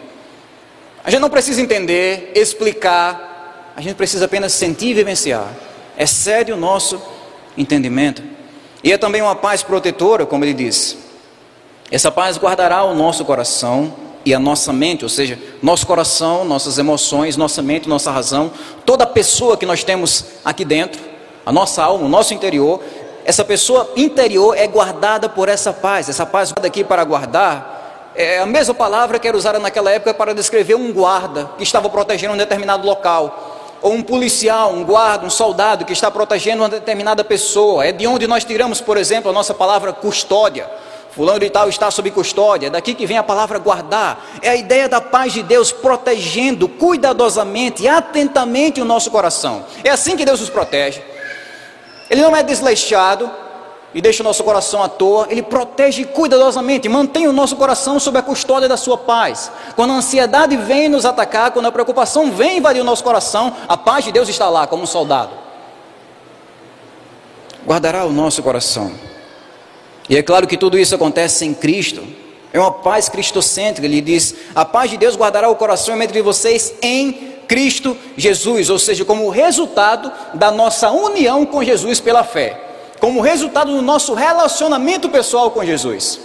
A 1.04 1.10
gente 1.10 1.20
não 1.20 1.30
precisa 1.30 1.60
entender, 1.60 2.30
explicar, 2.36 3.72
a 3.74 3.80
gente 3.80 3.96
precisa 3.96 4.26
apenas 4.26 4.52
sentir 4.52 4.90
e 4.90 4.94
vivenciar, 4.94 5.48
excede 5.98 6.52
o 6.52 6.56
nosso 6.56 7.02
entendimento. 7.58 8.31
E 8.82 8.92
é 8.92 8.98
também 8.98 9.22
uma 9.22 9.36
paz 9.36 9.62
protetora, 9.62 10.26
como 10.26 10.44
ele 10.44 10.54
diz. 10.54 10.96
Essa 11.90 12.10
paz 12.10 12.36
guardará 12.36 12.82
o 12.84 12.94
nosso 12.94 13.24
coração 13.24 13.92
e 14.24 14.34
a 14.34 14.38
nossa 14.38 14.72
mente, 14.72 15.04
ou 15.04 15.08
seja, 15.08 15.38
nosso 15.62 15.86
coração, 15.86 16.44
nossas 16.44 16.78
emoções, 16.78 17.36
nossa 17.36 17.60
mente, 17.60 17.88
nossa 17.88 18.10
razão, 18.10 18.50
toda 18.86 19.06
pessoa 19.06 19.56
que 19.56 19.66
nós 19.66 19.84
temos 19.84 20.24
aqui 20.44 20.64
dentro, 20.64 21.00
a 21.44 21.52
nossa 21.52 21.82
alma, 21.82 22.06
o 22.06 22.08
nosso 22.08 22.32
interior, 22.32 22.80
essa 23.24 23.44
pessoa 23.44 23.92
interior 23.96 24.56
é 24.56 24.66
guardada 24.66 25.28
por 25.28 25.48
essa 25.48 25.72
paz. 25.72 26.08
Essa 26.08 26.26
paz 26.26 26.52
aqui 26.62 26.82
para 26.82 27.04
guardar 27.04 28.10
é 28.14 28.40
a 28.40 28.46
mesma 28.46 28.74
palavra 28.74 29.18
que 29.18 29.28
era 29.28 29.36
usada 29.36 29.58
naquela 29.58 29.90
época 29.90 30.12
para 30.12 30.34
descrever 30.34 30.74
um 30.74 30.92
guarda 30.92 31.50
que 31.56 31.62
estava 31.62 31.88
protegendo 31.88 32.34
um 32.34 32.36
determinado 32.36 32.86
local 32.86 33.51
ou 33.82 33.92
um 33.92 34.02
policial, 34.02 34.72
um 34.72 34.84
guarda, 34.84 35.26
um 35.26 35.30
soldado 35.30 35.84
que 35.84 35.92
está 35.92 36.10
protegendo 36.10 36.62
uma 36.62 36.68
determinada 36.68 37.24
pessoa. 37.24 37.84
É 37.84 37.92
de 37.92 38.06
onde 38.06 38.26
nós 38.26 38.44
tiramos, 38.44 38.80
por 38.80 38.96
exemplo, 38.96 39.30
a 39.30 39.34
nossa 39.34 39.52
palavra 39.52 39.92
custódia. 39.92 40.70
Fulano 41.10 41.40
de 41.40 41.50
tal 41.50 41.68
está 41.68 41.90
sob 41.90 42.10
custódia, 42.10 42.68
é 42.68 42.70
daqui 42.70 42.94
que 42.94 43.04
vem 43.04 43.18
a 43.18 43.22
palavra 43.22 43.58
guardar. 43.58 44.24
É 44.40 44.48
a 44.48 44.56
ideia 44.56 44.88
da 44.88 45.00
paz 45.00 45.32
de 45.32 45.42
Deus 45.42 45.70
protegendo 45.70 46.66
cuidadosamente, 46.66 47.86
atentamente 47.86 48.80
o 48.80 48.84
nosso 48.84 49.10
coração. 49.10 49.66
É 49.84 49.90
assim 49.90 50.16
que 50.16 50.24
Deus 50.24 50.40
nos 50.40 50.48
protege. 50.48 51.02
Ele 52.08 52.22
não 52.22 52.34
é 52.34 52.42
desleixado 52.42 53.30
e 53.94 54.00
deixa 54.00 54.22
o 54.22 54.24
nosso 54.24 54.42
coração 54.42 54.82
à 54.82 54.88
toa, 54.88 55.26
ele 55.30 55.42
protege 55.42 56.04
cuidadosamente, 56.04 56.88
mantém 56.88 57.26
o 57.26 57.32
nosso 57.32 57.56
coração 57.56 58.00
sob 58.00 58.18
a 58.18 58.22
custódia 58.22 58.68
da 58.68 58.76
sua 58.76 58.96
paz. 58.96 59.50
Quando 59.76 59.92
a 59.92 59.96
ansiedade 59.96 60.56
vem 60.56 60.88
nos 60.88 61.04
atacar, 61.04 61.50
quando 61.50 61.66
a 61.66 61.72
preocupação 61.72 62.32
vem 62.32 62.58
invadir 62.58 62.80
o 62.80 62.84
nosso 62.84 63.04
coração, 63.04 63.54
a 63.68 63.76
paz 63.76 64.04
de 64.04 64.12
Deus 64.12 64.28
está 64.28 64.48
lá 64.48 64.66
como 64.66 64.84
um 64.84 64.86
soldado. 64.86 65.32
Guardará 67.66 68.04
o 68.04 68.12
nosso 68.12 68.42
coração. 68.42 68.92
E 70.08 70.16
é 70.16 70.22
claro 70.22 70.46
que 70.46 70.56
tudo 70.56 70.78
isso 70.78 70.94
acontece 70.94 71.44
em 71.44 71.54
Cristo. 71.54 72.02
É 72.52 72.58
uma 72.58 72.72
paz 72.72 73.08
cristocêntrica. 73.08 73.86
Ele 73.86 74.00
diz: 74.00 74.34
A 74.54 74.64
paz 74.64 74.90
de 74.90 74.96
Deus 74.96 75.16
guardará 75.16 75.48
o 75.48 75.56
coração 75.56 76.00
e 76.02 76.06
de 76.06 76.20
vocês 76.20 76.74
em 76.82 77.32
Cristo 77.46 77.96
Jesus, 78.16 78.70
ou 78.70 78.78
seja, 78.78 79.04
como 79.04 79.28
resultado 79.28 80.10
da 80.34 80.50
nossa 80.50 80.90
união 80.90 81.44
com 81.44 81.62
Jesus 81.62 82.00
pela 82.00 82.24
fé, 82.24 82.71
como 83.02 83.20
resultado 83.20 83.72
do 83.72 83.82
nosso 83.82 84.14
relacionamento 84.14 85.08
pessoal 85.08 85.50
com 85.50 85.64
Jesus. 85.64 86.20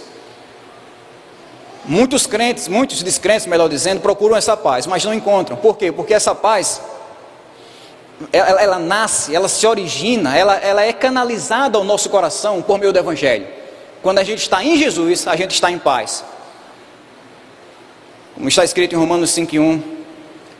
Muitos 1.84 2.24
crentes, 2.24 2.68
muitos 2.68 3.02
descrentes, 3.02 3.46
melhor 3.46 3.68
dizendo, 3.68 4.00
procuram 4.00 4.36
essa 4.36 4.56
paz, 4.56 4.86
mas 4.86 5.04
não 5.04 5.12
encontram. 5.12 5.56
Por 5.56 5.76
quê? 5.76 5.90
Porque 5.90 6.14
essa 6.14 6.36
paz, 6.36 6.80
ela, 8.32 8.62
ela 8.62 8.78
nasce, 8.78 9.34
ela 9.34 9.48
se 9.48 9.66
origina, 9.66 10.36
ela, 10.38 10.54
ela 10.54 10.84
é 10.84 10.92
canalizada 10.92 11.76
ao 11.76 11.82
nosso 11.82 12.08
coração 12.10 12.62
por 12.62 12.78
meio 12.78 12.92
do 12.92 12.98
Evangelho. 13.00 13.48
Quando 14.00 14.20
a 14.20 14.22
gente 14.22 14.42
está 14.42 14.62
em 14.62 14.76
Jesus, 14.76 15.26
a 15.26 15.34
gente 15.34 15.54
está 15.54 15.72
em 15.72 15.80
paz. 15.80 16.24
Como 18.36 18.48
está 18.48 18.64
escrito 18.64 18.94
em 18.94 18.98
Romanos 18.98 19.32
5,1: 19.32 19.82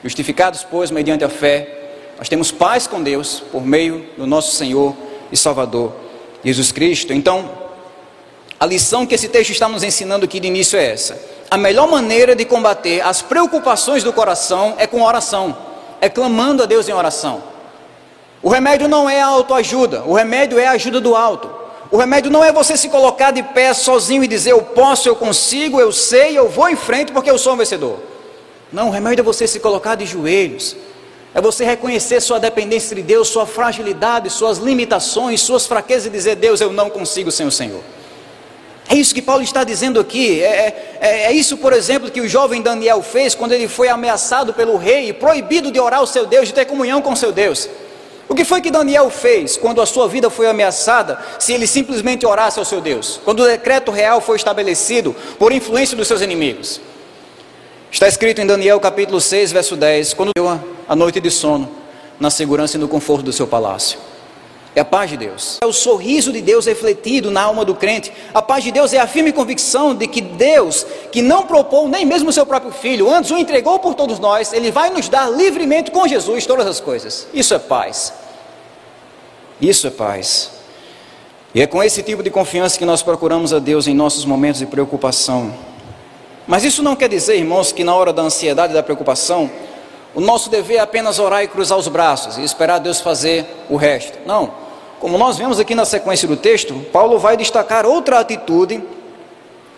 Justificados, 0.02 0.66
pois, 0.68 0.90
mediante 0.90 1.22
a 1.22 1.28
fé, 1.28 1.92
nós 2.18 2.28
temos 2.28 2.50
paz 2.50 2.88
com 2.88 3.00
Deus 3.00 3.38
por 3.52 3.64
meio 3.64 4.04
do 4.16 4.26
nosso 4.26 4.56
Senhor 4.56 4.96
e 5.30 5.36
Salvador 5.36 6.07
Jesus 6.48 6.72
Cristo. 6.72 7.12
Então, 7.12 7.50
a 8.58 8.64
lição 8.64 9.06
que 9.06 9.14
esse 9.14 9.28
texto 9.28 9.50
está 9.50 9.68
nos 9.68 9.82
ensinando 9.82 10.24
aqui 10.24 10.40
de 10.40 10.48
início 10.48 10.78
é 10.78 10.92
essa: 10.92 11.20
a 11.50 11.56
melhor 11.56 11.88
maneira 11.88 12.34
de 12.34 12.44
combater 12.44 13.00
as 13.02 13.20
preocupações 13.22 14.02
do 14.02 14.12
coração 14.12 14.74
é 14.78 14.86
com 14.86 15.02
oração, 15.02 15.56
é 16.00 16.08
clamando 16.08 16.62
a 16.62 16.66
Deus 16.66 16.88
em 16.88 16.92
oração. 16.92 17.42
O 18.42 18.48
remédio 18.48 18.88
não 18.88 19.10
é 19.10 19.20
a 19.20 19.26
autoajuda, 19.26 20.04
o 20.04 20.14
remédio 20.14 20.58
é 20.58 20.66
a 20.66 20.72
ajuda 20.72 21.00
do 21.00 21.14
alto. 21.14 21.50
O 21.90 21.96
remédio 21.96 22.30
não 22.30 22.44
é 22.44 22.52
você 22.52 22.76
se 22.76 22.88
colocar 22.88 23.30
de 23.30 23.42
pé 23.42 23.72
sozinho 23.72 24.22
e 24.22 24.28
dizer 24.28 24.52
eu 24.52 24.62
posso, 24.62 25.08
eu 25.08 25.16
consigo, 25.16 25.80
eu 25.80 25.90
sei, 25.90 26.38
eu 26.38 26.48
vou 26.48 26.68
em 26.68 26.76
frente 26.76 27.12
porque 27.12 27.30
eu 27.30 27.38
sou 27.38 27.54
um 27.54 27.56
vencedor. 27.56 27.98
Não, 28.72 28.88
o 28.88 28.90
remédio 28.90 29.22
é 29.22 29.24
você 29.24 29.46
se 29.46 29.58
colocar 29.58 29.94
de 29.94 30.04
joelhos. 30.04 30.76
É 31.34 31.40
você 31.40 31.64
reconhecer 31.64 32.20
sua 32.20 32.40
dependência 32.40 32.96
de 32.96 33.02
Deus, 33.02 33.28
sua 33.28 33.46
fragilidade, 33.46 34.30
suas 34.30 34.58
limitações, 34.58 35.40
suas 35.40 35.66
fraquezas 35.66 36.06
e 36.06 36.10
dizer: 36.10 36.36
Deus, 36.36 36.60
eu 36.60 36.72
não 36.72 36.88
consigo 36.88 37.30
sem 37.30 37.46
o 37.46 37.52
Senhor. 37.52 37.82
É 38.90 38.94
isso 38.94 39.14
que 39.14 39.20
Paulo 39.20 39.42
está 39.42 39.64
dizendo 39.64 40.00
aqui. 40.00 40.42
É, 40.42 40.96
é, 41.00 41.08
é, 41.24 41.32
isso, 41.32 41.58
por 41.58 41.74
exemplo, 41.74 42.10
que 42.10 42.22
o 42.22 42.28
jovem 42.28 42.62
Daniel 42.62 43.02
fez 43.02 43.34
quando 43.34 43.52
ele 43.52 43.68
foi 43.68 43.88
ameaçado 43.88 44.54
pelo 44.54 44.78
rei 44.78 45.10
e 45.10 45.12
proibido 45.12 45.70
de 45.70 45.78
orar 45.78 46.00
ao 46.00 46.06
seu 46.06 46.24
Deus, 46.24 46.48
de 46.48 46.54
ter 46.54 46.64
comunhão 46.64 47.02
com 47.02 47.14
seu 47.14 47.30
Deus. 47.30 47.68
O 48.26 48.34
que 48.34 48.44
foi 48.44 48.62
que 48.62 48.70
Daniel 48.70 49.10
fez 49.10 49.58
quando 49.58 49.82
a 49.82 49.86
sua 49.86 50.08
vida 50.08 50.30
foi 50.30 50.46
ameaçada, 50.46 51.18
se 51.38 51.52
ele 51.52 51.66
simplesmente 51.66 52.26
orasse 52.26 52.58
ao 52.58 52.64
seu 52.64 52.80
Deus? 52.80 53.20
Quando 53.24 53.40
o 53.40 53.46
decreto 53.46 53.90
real 53.90 54.20
foi 54.22 54.36
estabelecido 54.36 55.14
por 55.38 55.52
influência 55.52 55.96
dos 55.96 56.08
seus 56.08 56.22
inimigos? 56.22 56.80
Está 57.90 58.06
escrito 58.06 58.40
em 58.40 58.46
Daniel 58.46 58.78
capítulo 58.78 59.20
6, 59.20 59.50
verso 59.50 59.74
10: 59.74 60.12
quando 60.12 60.30
deu 60.36 60.60
a 60.86 60.94
noite 60.94 61.20
de 61.20 61.30
sono, 61.30 61.68
na 62.20 62.30
segurança 62.30 62.76
e 62.76 62.80
no 62.80 62.86
conforto 62.86 63.24
do 63.24 63.32
seu 63.32 63.46
palácio. 63.46 63.98
É 64.76 64.80
a 64.80 64.84
paz 64.84 65.10
de 65.10 65.16
Deus. 65.16 65.58
É 65.62 65.66
o 65.66 65.72
sorriso 65.72 66.30
de 66.30 66.42
Deus 66.42 66.66
refletido 66.66 67.30
na 67.30 67.42
alma 67.42 67.64
do 67.64 67.74
crente. 67.74 68.12
A 68.32 68.42
paz 68.42 68.62
de 68.62 68.70
Deus 68.70 68.92
é 68.92 68.98
a 68.98 69.06
firme 69.06 69.32
convicção 69.32 69.94
de 69.94 70.06
que 70.06 70.20
Deus, 70.20 70.86
que 71.10 71.22
não 71.22 71.46
propôs 71.46 71.90
nem 71.90 72.04
mesmo 72.04 72.28
o 72.28 72.32
seu 72.32 72.44
próprio 72.44 72.70
filho, 72.70 73.10
antes 73.10 73.30
o 73.30 73.38
entregou 73.38 73.78
por 73.78 73.94
todos 73.94 74.20
nós, 74.20 74.52
ele 74.52 74.70
vai 74.70 74.90
nos 74.90 75.08
dar 75.08 75.28
livremente 75.30 75.90
com 75.90 76.06
Jesus 76.06 76.46
todas 76.46 76.66
as 76.66 76.78
coisas. 76.78 77.26
Isso 77.32 77.54
é 77.54 77.58
paz. 77.58 78.12
Isso 79.60 79.86
é 79.86 79.90
paz. 79.90 80.50
E 81.54 81.62
é 81.62 81.66
com 81.66 81.82
esse 81.82 82.02
tipo 82.02 82.22
de 82.22 82.30
confiança 82.30 82.78
que 82.78 82.84
nós 82.84 83.02
procuramos 83.02 83.52
a 83.52 83.58
Deus 83.58 83.88
em 83.88 83.94
nossos 83.94 84.24
momentos 84.26 84.60
de 84.60 84.66
preocupação. 84.66 85.52
Mas 86.48 86.64
isso 86.64 86.82
não 86.82 86.96
quer 86.96 87.10
dizer, 87.10 87.36
irmãos, 87.36 87.72
que 87.72 87.84
na 87.84 87.94
hora 87.94 88.10
da 88.10 88.22
ansiedade 88.22 88.72
e 88.72 88.74
da 88.74 88.82
preocupação, 88.82 89.50
o 90.14 90.20
nosso 90.20 90.48
dever 90.48 90.76
é 90.76 90.80
apenas 90.80 91.18
orar 91.18 91.44
e 91.44 91.46
cruzar 91.46 91.76
os 91.76 91.88
braços 91.88 92.38
e 92.38 92.42
esperar 92.42 92.78
Deus 92.78 93.02
fazer 93.02 93.46
o 93.68 93.76
resto. 93.76 94.18
Não. 94.24 94.50
Como 94.98 95.18
nós 95.18 95.36
vemos 95.36 95.60
aqui 95.60 95.74
na 95.74 95.84
sequência 95.84 96.26
do 96.26 96.38
texto, 96.38 96.74
Paulo 96.90 97.18
vai 97.18 97.36
destacar 97.36 97.84
outra 97.84 98.18
atitude 98.18 98.82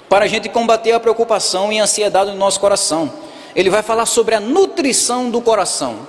para 0.08 0.26
a 0.26 0.28
gente 0.28 0.48
combater 0.48 0.92
a 0.92 1.00
preocupação 1.00 1.72
e 1.72 1.80
a 1.80 1.82
ansiedade 1.82 2.30
no 2.30 2.36
nosso 2.36 2.60
coração. 2.60 3.12
Ele 3.54 3.68
vai 3.68 3.82
falar 3.82 4.06
sobre 4.06 4.36
a 4.36 4.40
nutrição 4.40 5.28
do 5.28 5.40
coração. 5.40 6.06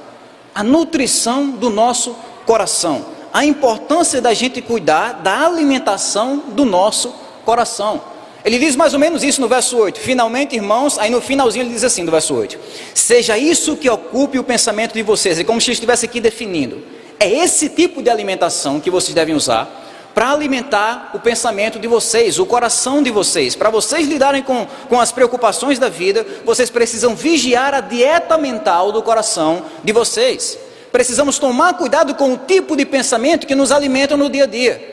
A 0.54 0.64
nutrição 0.64 1.50
do 1.50 1.72
nosso 1.72 2.16
coração. 2.46 3.04
A 3.34 3.44
importância 3.44 4.22
da 4.22 4.34
gente 4.34 4.62
cuidar 4.62 5.14
da 5.14 5.44
alimentação 5.44 6.38
do 6.50 6.66
nosso 6.66 7.14
coração. 7.44 8.11
Ele 8.44 8.58
diz 8.58 8.76
mais 8.76 8.94
ou 8.94 9.00
menos 9.00 9.24
isso 9.24 9.40
no 9.40 9.48
verso 9.48 9.78
8. 9.78 10.00
Finalmente, 10.00 10.56
irmãos, 10.56 10.98
aí 10.98 11.10
no 11.10 11.22
finalzinho 11.22 11.64
ele 11.64 11.74
diz 11.74 11.84
assim 11.84 12.04
no 12.04 12.12
verso 12.12 12.34
8: 12.34 12.58
Seja 12.94 13.38
isso 13.38 13.78
que 13.78 13.90
ocupe 13.90 14.40
o 14.40 14.44
pensamento 14.44 14.94
de 14.94 15.04
vocês. 15.04 15.40
É 15.40 15.44
como 15.44 15.62
se 15.62 15.72
estivesse 15.72 16.06
aqui 16.06 16.20
definindo. 16.20 16.82
É 17.20 17.30
esse 17.30 17.70
tipo 17.70 18.02
de 18.02 18.10
alimentação 18.10 18.80
que 18.80 18.90
vocês 18.90 19.14
devem 19.14 19.36
usar 19.36 19.80
para 20.14 20.32
alimentar 20.32 21.12
o 21.14 21.20
pensamento 21.20 21.80
de 21.80 21.88
vocês, 21.88 22.40
o 22.40 22.46
coração 22.46 23.02
de 23.02 23.12
vocês. 23.12 23.56
Para 23.56 23.70
vocês 23.70 24.08
lidarem 24.08 24.42
com, 24.42 24.68
com 24.90 25.00
as 25.00 25.12
preocupações 25.12 25.80
da 25.80 25.88
vida, 25.88 26.26
vocês 26.44 26.70
precisam 26.70 27.16
vigiar 27.16 27.74
a 27.74 27.80
dieta 27.80 28.38
mental 28.38 28.92
do 28.92 29.02
coração 29.02 29.64
de 29.84 29.94
vocês. 29.94 30.58
Precisamos 30.92 31.40
tomar 31.40 31.76
cuidado 31.76 32.14
com 32.16 32.34
o 32.34 32.38
tipo 32.38 32.76
de 32.76 32.86
pensamento 32.86 33.48
que 33.48 33.56
nos 33.56 33.72
alimentam 33.72 34.18
no 34.18 34.30
dia 34.30 34.44
a 34.44 34.48
dia. 34.48 34.91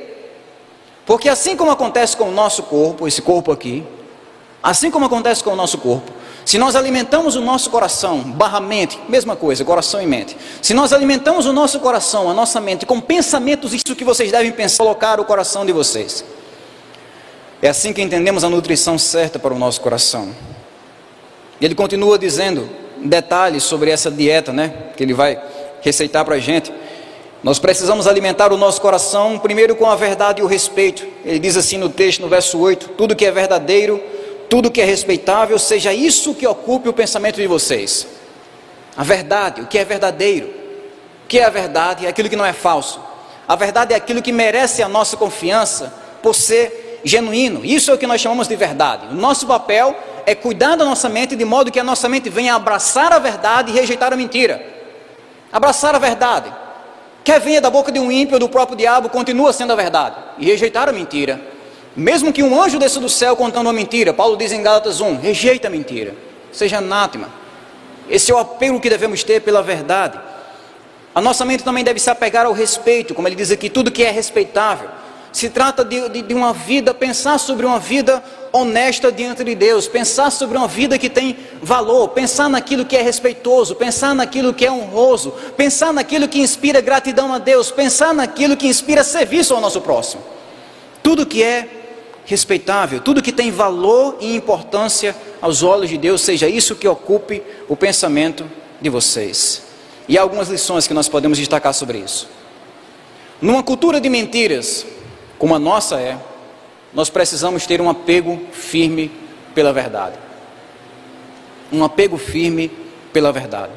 Porque 1.09 1.27
assim 1.27 1.57
como 1.57 1.71
acontece 1.71 2.15
com 2.15 2.25
o 2.25 2.31
nosso 2.31 2.65
corpo, 2.65 3.09
esse 3.09 3.23
corpo 3.23 3.51
aqui, 3.51 3.83
assim 4.63 4.91
como 4.91 5.07
acontece 5.07 5.43
com 5.43 5.51
o 5.51 5.57
nosso 5.57 5.79
corpo, 5.79 6.13
se 6.45 6.59
nós 6.59 6.77
alimentamos 6.77 7.35
o 7.35 7.41
nosso 7.41 7.71
coração, 7.71 8.21
barra 8.21 8.61
mente, 8.61 9.01
mesma 9.09 9.35
coisa, 9.35 9.65
coração 9.65 10.03
e 10.03 10.07
mente. 10.07 10.37
Se 10.61 10.75
nós 10.75 10.93
alimentamos 10.93 11.47
o 11.47 11.53
nosso 11.53 11.81
coração, 11.81 12.29
a 12.29 12.35
nossa 12.35 12.61
mente, 12.61 12.85
com 12.85 13.01
pensamentos, 13.01 13.73
isso 13.73 13.97
que 13.97 14.05
vocês 14.05 14.31
devem 14.31 14.53
pensar, 14.53 14.85
colocar 14.85 15.19
o 15.19 15.25
coração 15.25 15.65
de 15.65 15.73
vocês. 15.73 16.23
É 17.63 17.71
assim 17.71 17.95
que 17.95 18.03
entendemos 18.03 18.45
a 18.45 18.51
nutrição 18.51 18.99
certa 18.99 19.39
para 19.39 19.55
o 19.55 19.59
nosso 19.59 19.81
coração. 19.81 20.29
E 21.59 21.65
ele 21.65 21.75
continua 21.75 22.19
dizendo 22.19 22.69
detalhes 23.03 23.63
sobre 23.63 23.91
essa 23.91 24.11
dieta, 24.11 24.53
né? 24.53 24.75
Que 24.95 25.05
ele 25.05 25.15
vai 25.15 25.43
receitar 25.81 26.23
para 26.23 26.35
a 26.35 26.39
gente. 26.39 26.71
Nós 27.43 27.59
precisamos 27.59 28.09
alimentar 28.09 28.53
o 28.53 28.57
nosso 28.57 28.81
coração 28.81 29.39
primeiro 29.39 29.77
com 29.77 29.89
a 29.89 29.95
verdade 29.95 30.41
e 30.41 30.45
o 30.45 30.47
respeito. 30.47 31.07
Ele 31.25 31.39
diz 31.39 31.57
assim 31.57 31.79
no 31.79 31.89
texto, 31.89 32.21
no 32.21 32.29
verso 32.29 32.59
8: 32.59 32.89
tudo 32.91 33.15
que 33.15 33.25
é 33.25 33.31
verdadeiro, 33.31 34.03
tudo 34.51 34.71
que 34.71 34.81
é 34.81 34.85
respeitável, 34.85 35.59
seja 35.59 35.93
isso 35.93 36.35
que 36.35 36.47
ocupe 36.47 36.89
o 36.89 36.93
pensamento 36.93 37.37
de 37.37 37.47
vocês. 37.47 38.07
A 38.97 39.05
verdade, 39.05 39.61
o 39.61 39.67
que 39.67 39.79
é 39.79 39.85
verdadeiro. 39.85 40.49
O 41.25 41.29
que 41.29 41.39
é 41.39 41.45
a 41.45 41.51
verdade? 41.51 42.07
É 42.07 42.09
aquilo 42.09 42.29
que 42.29 42.35
não 42.35 42.45
é 42.45 42.53
falso. 42.53 43.01
A 43.47 43.55
verdade 43.55 43.95
é 43.95 43.97
aquilo 43.97 44.21
que 44.21 44.33
merece 44.33 44.83
a 44.83 44.89
nossa 44.89 45.17
confiança 45.17 45.95
por 46.23 46.35
ser 46.35 47.01
genuíno. 47.05 47.65
Isso 47.65 47.91
é 47.91 47.95
o 47.95 47.99
que 47.99 48.07
nós 48.07 48.21
chamamos 48.21 48.49
de 48.49 48.57
verdade. 48.57 49.07
O 49.07 49.15
nosso 49.15 49.47
papel 49.47 49.97
é 50.27 50.35
cuidar 50.35 50.75
da 50.75 50.85
nossa 50.85 51.09
mente 51.09 51.37
de 51.37 51.45
modo 51.45 51.71
que 51.71 51.79
a 51.79 51.85
nossa 51.85 52.09
mente 52.09 52.29
venha 52.29 52.55
abraçar 52.55 53.13
a 53.13 53.19
verdade 53.19 53.71
e 53.71 53.75
rejeitar 53.75 54.13
a 54.13 54.17
mentira. 54.17 54.61
Abraçar 55.53 55.95
a 55.95 55.99
verdade. 55.99 56.53
Quer 57.29 57.41
venha 57.41 57.61
da 57.61 57.69
boca 57.69 57.93
de 57.93 57.99
um 57.99 58.11
ímpio 58.11 58.37
ou 58.37 58.41
do 58.41 58.49
próprio 58.49 58.75
diabo, 58.75 59.11
continua 59.11 59.53
sendo 59.53 59.75
a 59.75 59.77
verdade. 59.77 60.17
E 60.39 60.47
rejeitar 60.47 60.89
a 60.89 60.93
mentira. 60.93 61.39
Mesmo 61.95 62.33
que 62.33 62.43
um 62.43 62.59
anjo 62.59 62.79
desça 62.79 63.01
do 63.01 63.09
céu 63.11 63.37
contando 63.37 63.67
uma 63.67 63.73
mentira, 63.75 64.15
Paulo 64.15 64.35
diz 64.35 64.51
em 64.51 64.63
Gálatas 64.63 65.03
1: 65.03 65.19
rejeita 65.19 65.69
a 65.69 65.71
mentira, 65.71 66.15
seja 66.51 66.79
anátema. 66.79 67.29
Esse 68.09 68.33
é 68.33 68.35
o 68.35 68.39
apelo 68.39 68.81
que 68.81 68.89
devemos 68.89 69.23
ter 69.25 69.43
pela 69.43 69.63
verdade. 69.63 70.19
A 71.15 71.21
nossa 71.21 71.45
mente 71.45 71.63
também 71.63 71.85
deve 71.85 72.01
se 72.01 72.09
apegar 72.09 72.47
ao 72.47 72.55
respeito, 72.55 73.15
como 73.15 73.29
ele 73.29 73.37
diz 73.37 73.51
aqui, 73.51 73.69
tudo 73.69 73.91
que 73.91 74.03
é 74.03 74.11
respeitável. 74.11 74.89
Se 75.33 75.51
trata 75.51 75.85
de, 75.85 76.09
de, 76.09 76.23
de, 76.23 76.35
uma 76.35 76.53
vida, 76.53 76.95
pensar 76.95 77.39
sobre 77.39 77.67
uma 77.67 77.79
vida 77.79 78.23
honesta 78.53 79.13
diante 79.13 79.45
de 79.45 79.55
Deus, 79.55 79.87
pensar 79.87 80.31
sobre 80.31 80.57
uma 80.57 80.67
vida 80.67 80.99
que 80.99 81.11
tem 81.11 81.37
valor, 81.63 82.09
pensar 82.09 82.49
naquilo 82.49 82.85
que 82.85 82.97
é 82.97 83.03
respeitoso, 83.03 83.77
pensar 83.77 84.15
naquilo 84.15 84.55
que 84.55 84.65
é 84.65 84.73
honroso, 84.73 85.33
pensar 85.57 85.93
naquilo 85.93 86.29
que 86.29 86.41
inspira 86.41 86.81
gratidão 86.81 87.33
a 87.33 87.39
Deus, 87.39 87.71
pensar 87.71 88.15
naquilo 88.15 88.57
que 88.57 88.67
inspira 88.67 89.05
serviço 89.05 89.55
ao 89.55 89.61
nosso 89.61 89.81
próximo. 89.81 90.23
Tudo 91.03 91.27
que 91.27 91.43
é 91.43 91.69
respeitável, 92.25 93.01
tudo 93.01 93.23
que 93.23 93.33
tem 93.33 93.51
valor 93.51 94.17
e 94.21 94.35
importância 94.35 95.17
aos 95.41 95.63
olhos 95.63 95.89
de 95.89 95.97
Deus, 95.97 96.21
seja 96.21 96.49
isso 96.49 96.77
que 96.77 96.89
ocupe 96.89 97.43
o 97.69 97.77
pensamento 97.77 98.45
de 98.81 98.91
vocês. 98.91 99.63
E 100.09 100.17
há 100.17 100.23
algumas 100.23 100.49
lições 100.49 100.87
que 100.87 100.95
nós 100.95 101.09
podemos 101.09 101.39
destacar 101.39 101.75
sobre 101.75 101.99
isso. 101.99 102.29
Numa 103.41 103.63
cultura 103.63 104.01
de 104.01 104.09
mentiras, 104.09 104.85
como 105.39 105.55
a 105.55 105.59
nossa 105.59 106.01
é, 106.01 106.19
nós 106.93 107.11
precisamos 107.11 107.67
ter 107.67 107.81
um 107.81 107.89
apego 107.89 108.41
firme 108.53 109.11
pela 109.55 109.73
verdade. 109.73 110.17
Um 111.73 111.85
apego 111.85 112.17
firme 112.17 112.71
pela 113.13 113.31
verdade. 113.31 113.73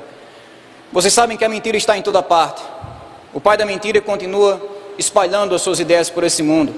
Vocês 0.92 1.14
sabem 1.14 1.38
que 1.38 1.46
a 1.46 1.50
mentira 1.50 1.78
está 1.78 1.98
em 1.98 2.02
toda 2.02 2.22
parte. 2.22 2.62
O 3.34 3.40
pai 3.40 3.58
da 3.58 3.66
mentira 3.66 4.02
continua 4.02 4.62
espalhando 4.98 5.56
as 5.56 5.62
suas 5.62 5.80
ideias 5.80 6.10
por 6.10 6.24
esse 6.24 6.44
mundo. 6.44 6.74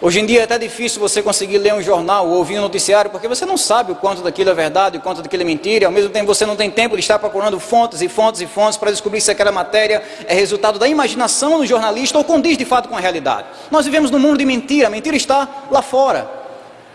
Hoje 0.00 0.20
em 0.20 0.26
dia 0.26 0.42
é 0.42 0.44
até 0.44 0.56
difícil 0.56 1.00
você 1.00 1.20
conseguir 1.20 1.58
ler 1.58 1.74
um 1.74 1.82
jornal 1.82 2.28
ou 2.28 2.36
ouvir 2.36 2.56
um 2.56 2.62
noticiário, 2.62 3.10
porque 3.10 3.26
você 3.26 3.44
não 3.44 3.56
sabe 3.56 3.90
o 3.90 3.96
quanto 3.96 4.22
daquilo 4.22 4.50
é 4.50 4.54
verdade, 4.54 4.96
o 4.96 5.00
quanto 5.00 5.22
daquilo 5.22 5.42
é 5.42 5.44
mentira, 5.44 5.82
e 5.82 5.86
ao 5.86 5.90
mesmo 5.90 6.10
tempo 6.10 6.32
você 6.32 6.46
não 6.46 6.54
tem 6.54 6.70
tempo 6.70 6.94
de 6.94 7.00
estar 7.00 7.18
procurando 7.18 7.58
fontes 7.58 8.00
e 8.00 8.08
fontes 8.08 8.40
e 8.40 8.46
fontes 8.46 8.76
para 8.76 8.92
descobrir 8.92 9.20
se 9.20 9.28
aquela 9.28 9.50
matéria 9.50 10.00
é 10.28 10.34
resultado 10.34 10.78
da 10.78 10.86
imaginação 10.86 11.58
do 11.58 11.66
jornalista 11.66 12.16
ou 12.16 12.22
condiz 12.22 12.56
de 12.56 12.64
fato 12.64 12.88
com 12.88 12.96
a 12.96 13.00
realidade. 13.00 13.48
Nós 13.72 13.86
vivemos 13.86 14.08
num 14.12 14.20
mundo 14.20 14.38
de 14.38 14.44
mentira, 14.44 14.86
a 14.86 14.90
mentira 14.90 15.16
está 15.16 15.48
lá 15.68 15.82
fora. 15.82 16.30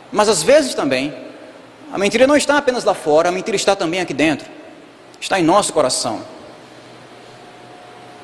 Mas 0.10 0.30
às 0.30 0.42
vezes 0.42 0.74
também, 0.74 1.14
a 1.92 1.98
mentira 1.98 2.26
não 2.26 2.38
está 2.38 2.58
apenas 2.58 2.86
lá 2.86 2.94
fora, 2.94 3.28
a 3.28 3.32
mentira 3.34 3.58
está 3.58 3.76
também 3.76 4.00
aqui 4.00 4.14
dentro, 4.14 4.48
está 5.20 5.38
em 5.38 5.44
nosso 5.44 5.74
coração. 5.74 6.22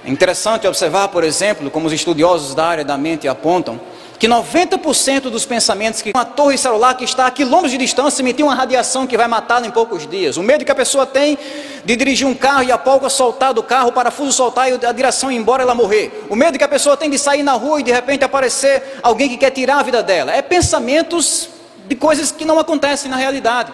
É 0.05 0.09
interessante 0.09 0.65
observar, 0.65 1.09
por 1.09 1.25
exemplo, 1.25 1.69
como 1.69 1.86
os 1.86 1.91
estudiosos 1.91 2.55
da 2.55 2.65
área 2.65 2.86
da 2.86 2.98
mente 2.98 3.27
apontam, 3.27 3.77
que 4.19 4.27
90% 4.27 5.29
dos 5.29 5.45
pensamentos 5.45 6.01
que 6.01 6.11
uma 6.13 6.25
torre 6.25 6.57
celular 6.57 6.93
que 6.95 7.05
está 7.05 7.25
a 7.25 7.31
quilômetros 7.31 7.71
de 7.71 7.77
distância 7.77 8.21
emitir 8.21 8.45
uma 8.45 8.53
radiação 8.53 9.07
que 9.07 9.15
vai 9.15 9.29
matá-lo 9.29 9.65
em 9.65 9.71
poucos 9.71 10.05
dias. 10.05 10.35
O 10.35 10.43
medo 10.43 10.65
que 10.65 10.71
a 10.71 10.75
pessoa 10.75 11.05
tem 11.05 11.38
de 11.85 11.95
dirigir 11.95 12.27
um 12.27 12.35
carro 12.35 12.63
e 12.63 12.71
a 12.71 12.77
polca 12.77 13.09
soltar 13.09 13.53
do 13.53 13.63
carro, 13.63 13.88
o 13.88 13.91
parafuso 13.93 14.33
soltar 14.33 14.69
e 14.69 14.85
a 14.85 14.91
direção 14.91 15.31
ir 15.31 15.38
embora 15.38 15.63
ela 15.63 15.73
morrer. 15.73 16.25
O 16.29 16.35
medo 16.35 16.57
que 16.57 16.63
a 16.65 16.67
pessoa 16.67 16.97
tem 16.97 17.09
de 17.09 17.17
sair 17.17 17.43
na 17.43 17.53
rua 17.53 17.79
e 17.79 17.83
de 17.83 17.93
repente 17.93 18.25
aparecer 18.25 18.99
alguém 19.01 19.29
que 19.29 19.38
quer 19.38 19.51
tirar 19.51 19.79
a 19.79 19.83
vida 19.83 20.03
dela. 20.03 20.33
É 20.33 20.41
pensamentos 20.41 21.47
de 21.88 21.95
coisas 21.95 22.29
que 22.29 22.43
não 22.43 22.59
acontecem 22.59 23.09
na 23.09 23.15
realidade. 23.15 23.71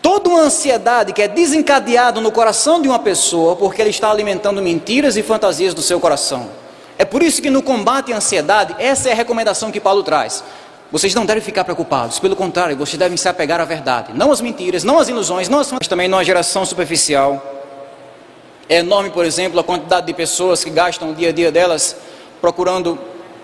Toda 0.00 0.30
uma 0.30 0.42
ansiedade 0.42 1.12
que 1.12 1.20
é 1.20 1.26
desencadeada 1.26 2.20
no 2.20 2.30
coração 2.30 2.80
de 2.80 2.86
uma 2.86 3.00
pessoa 3.00 3.56
porque 3.56 3.82
ela 3.82 3.90
está 3.90 4.08
alimentando 4.08 4.62
mentiras 4.62 5.16
e 5.16 5.22
fantasias 5.22 5.74
do 5.74 5.82
seu 5.82 5.98
coração. 5.98 6.62
É 6.98 7.04
por 7.04 7.22
isso 7.22 7.42
que 7.42 7.50
no 7.50 7.62
combate 7.62 8.12
à 8.12 8.16
ansiedade, 8.16 8.74
essa 8.78 9.08
é 9.08 9.12
a 9.12 9.14
recomendação 9.14 9.70
que 9.70 9.80
Paulo 9.80 10.02
traz. 10.02 10.44
Vocês 10.92 11.14
não 11.14 11.26
devem 11.26 11.42
ficar 11.42 11.64
preocupados, 11.64 12.18
pelo 12.20 12.36
contrário, 12.36 12.76
vocês 12.76 12.96
devem 12.96 13.16
se 13.16 13.28
apegar 13.28 13.60
à 13.60 13.64
verdade, 13.64 14.12
não 14.14 14.30
às 14.30 14.40
mentiras, 14.40 14.84
não 14.84 14.98
às 14.98 15.08
ilusões, 15.08 15.48
não 15.48 15.58
às 15.58 15.72
mas 15.72 15.88
também 15.88 16.06
numa 16.06 16.22
geração 16.22 16.64
superficial. 16.64 17.42
É 18.68 18.76
enorme, 18.76 19.10
por 19.10 19.24
exemplo, 19.24 19.58
a 19.58 19.64
quantidade 19.64 20.06
de 20.06 20.14
pessoas 20.14 20.62
que 20.62 20.70
gastam 20.70 21.10
o 21.10 21.14
dia 21.14 21.30
a 21.30 21.32
dia 21.32 21.50
delas 21.50 21.96
procurando 22.40 22.98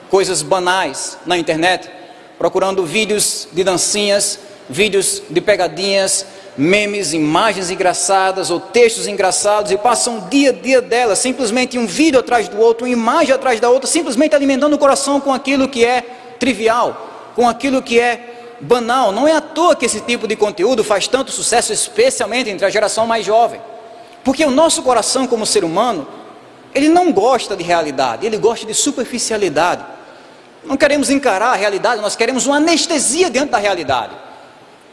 coisas 0.08 0.42
banais 0.42 1.18
na 1.26 1.36
internet, 1.36 1.90
procurando 2.38 2.84
vídeos 2.86 3.48
de 3.52 3.64
dancinhas, 3.64 4.38
vídeos 4.68 5.22
de 5.28 5.40
pegadinhas, 5.40 6.24
memes, 6.56 7.12
imagens 7.12 7.70
engraçadas 7.70 8.50
ou 8.50 8.60
textos 8.60 9.06
engraçados 9.06 9.70
e 9.72 9.78
passam 9.78 10.18
o 10.18 10.20
dia 10.22 10.50
a 10.50 10.52
dia 10.52 10.80
dela, 10.82 11.14
simplesmente 11.16 11.78
um 11.78 11.86
vídeo 11.86 12.20
atrás 12.20 12.48
do 12.48 12.60
outro, 12.60 12.86
uma 12.86 12.92
imagem 12.92 13.34
atrás 13.34 13.60
da 13.60 13.70
outra, 13.70 13.88
simplesmente 13.88 14.34
alimentando 14.34 14.74
o 14.74 14.78
coração 14.78 15.20
com 15.20 15.32
aquilo 15.32 15.68
que 15.68 15.84
é 15.84 16.02
trivial, 16.38 17.32
com 17.34 17.48
aquilo 17.48 17.82
que 17.82 17.98
é 17.98 18.56
banal. 18.60 19.12
Não 19.12 19.26
é 19.26 19.32
à 19.32 19.40
toa 19.40 19.74
que 19.76 19.86
esse 19.86 20.00
tipo 20.00 20.26
de 20.26 20.36
conteúdo 20.36 20.84
faz 20.84 21.08
tanto 21.08 21.30
sucesso, 21.30 21.72
especialmente 21.72 22.50
entre 22.50 22.66
a 22.66 22.70
geração 22.70 23.06
mais 23.06 23.24
jovem. 23.24 23.60
Porque 24.22 24.44
o 24.44 24.50
nosso 24.50 24.82
coração, 24.82 25.26
como 25.26 25.46
ser 25.46 25.64
humano, 25.64 26.06
ele 26.74 26.88
não 26.88 27.12
gosta 27.12 27.56
de 27.56 27.64
realidade, 27.64 28.26
ele 28.26 28.36
gosta 28.36 28.66
de 28.66 28.74
superficialidade. 28.74 29.84
Não 30.64 30.76
queremos 30.76 31.08
encarar 31.10 31.52
a 31.52 31.56
realidade, 31.56 32.02
nós 32.02 32.14
queremos 32.14 32.46
uma 32.46 32.56
anestesia 32.56 33.30
dentro 33.30 33.50
da 33.50 33.58
realidade. 33.58 34.12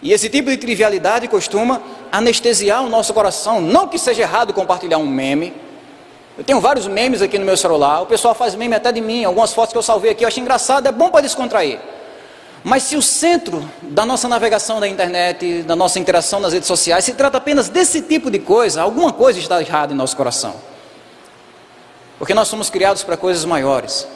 E 0.01 0.13
esse 0.13 0.29
tipo 0.29 0.49
de 0.49 0.57
trivialidade 0.57 1.27
costuma 1.27 1.81
anestesiar 2.11 2.83
o 2.83 2.89
nosso 2.89 3.13
coração. 3.13 3.59
Não 3.59 3.87
que 3.87 3.97
seja 3.97 4.21
errado 4.21 4.53
compartilhar 4.53 4.97
um 4.97 5.07
meme. 5.07 5.53
Eu 6.37 6.43
tenho 6.43 6.61
vários 6.61 6.87
memes 6.87 7.21
aqui 7.21 7.39
no 7.39 7.45
meu 7.45 7.57
celular. 7.57 8.01
O 8.01 8.05
pessoal 8.05 8.35
faz 8.35 8.53
meme 8.53 8.75
até 8.75 8.91
de 8.91 9.01
mim. 9.01 9.23
Algumas 9.23 9.53
fotos 9.53 9.71
que 9.71 9.77
eu 9.77 9.83
salvei 9.83 10.11
aqui 10.11 10.23
eu 10.23 10.27
acho 10.27 10.39
engraçado. 10.39 10.87
É 10.87 10.91
bom 10.91 11.09
para 11.09 11.21
descontrair. 11.21 11.79
Mas 12.63 12.83
se 12.83 12.95
o 12.95 13.01
centro 13.01 13.67
da 13.81 14.05
nossa 14.05 14.27
navegação 14.27 14.79
da 14.79 14.87
internet, 14.87 15.63
da 15.63 15.75
nossa 15.75 15.99
interação 15.99 16.39
nas 16.39 16.53
redes 16.53 16.67
sociais, 16.67 17.05
se 17.05 17.13
trata 17.13 17.37
apenas 17.37 17.69
desse 17.69 18.01
tipo 18.01 18.29
de 18.29 18.39
coisa, 18.39 18.81
alguma 18.81 19.13
coisa 19.13 19.39
está 19.39 19.59
errada 19.61 19.93
em 19.93 19.95
nosso 19.95 20.15
coração. 20.15 20.55
Porque 22.19 22.33
nós 22.33 22.47
somos 22.47 22.69
criados 22.69 23.03
para 23.03 23.17
coisas 23.17 23.45
maiores. 23.45 24.07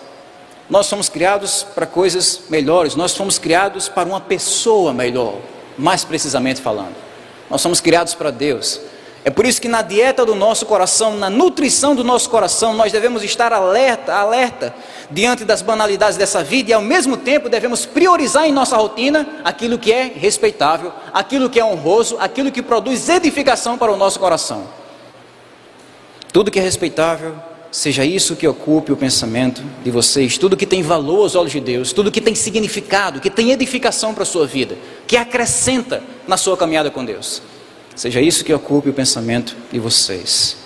Nós 0.69 0.85
somos 0.85 1.09
criados 1.09 1.63
para 1.63 1.87
coisas 1.87 2.41
melhores. 2.49 2.95
Nós 2.95 3.15
fomos 3.15 3.39
criados 3.39 3.89
para 3.89 4.07
uma 4.07 4.21
pessoa 4.21 4.93
melhor 4.93 5.35
mais 5.81 6.05
precisamente 6.05 6.61
falando. 6.61 6.95
Nós 7.49 7.61
somos 7.61 7.81
criados 7.81 8.13
para 8.13 8.31
Deus. 8.31 8.79
É 9.23 9.29
por 9.29 9.45
isso 9.45 9.61
que 9.61 9.67
na 9.67 9.81
dieta 9.81 10.25
do 10.25 10.33
nosso 10.33 10.65
coração, 10.65 11.15
na 11.15 11.29
nutrição 11.29 11.95
do 11.95 12.03
nosso 12.03 12.29
coração, 12.29 12.73
nós 12.73 12.91
devemos 12.91 13.23
estar 13.23 13.53
alerta, 13.53 14.15
alerta 14.15 14.73
diante 15.11 15.45
das 15.45 15.61
banalidades 15.61 16.17
dessa 16.17 16.43
vida 16.43 16.71
e 16.71 16.73
ao 16.73 16.81
mesmo 16.81 17.17
tempo 17.17 17.47
devemos 17.47 17.85
priorizar 17.85 18.45
em 18.45 18.51
nossa 18.51 18.77
rotina 18.77 19.41
aquilo 19.43 19.77
que 19.77 19.91
é 19.91 20.03
respeitável, 20.05 20.91
aquilo 21.13 21.49
que 21.49 21.59
é 21.59 21.65
honroso, 21.65 22.17
aquilo 22.19 22.51
que 22.51 22.63
produz 22.63 23.09
edificação 23.09 23.77
para 23.77 23.91
o 23.91 23.97
nosso 23.97 24.19
coração. 24.19 24.67
Tudo 26.33 26.49
que 26.49 26.59
é 26.59 26.63
respeitável, 26.63 27.35
seja 27.71 28.03
isso 28.03 28.36
que 28.36 28.45
ocupe 28.45 28.91
o 28.91 28.97
pensamento 28.97 29.63
de 29.81 29.89
vocês, 29.89 30.38
tudo 30.38 30.57
que 30.57 30.65
tem 30.65 30.84
valor 30.84 31.21
aos 31.21 31.36
olhos 31.36 31.53
de 31.53 31.62
Deus, 31.62 31.93
tudo 31.93 32.12
que 32.12 32.19
tem 32.19 32.36
significado, 32.36 33.21
que 33.21 33.29
tem 33.29 33.51
edificação 33.51 34.13
para 34.13 34.23
a 34.23 34.25
sua 34.25 34.45
vida, 34.45 34.77
que 35.07 35.15
acrescenta 35.15 36.03
na 36.27 36.36
sua 36.36 36.57
caminhada 36.57 36.91
com 36.91 37.05
Deus. 37.05 37.41
Seja 37.95 38.19
isso 38.19 38.43
que 38.43 38.53
ocupe 38.53 38.89
o 38.89 38.93
pensamento 38.93 39.55
de 39.71 39.79
vocês. 39.79 40.57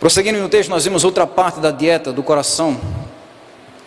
Prosseguindo 0.00 0.38
no 0.38 0.48
texto, 0.48 0.70
nós 0.70 0.84
vimos 0.84 1.04
outra 1.04 1.26
parte 1.26 1.60
da 1.60 1.70
dieta 1.70 2.10
do 2.10 2.22
coração, 2.22 2.80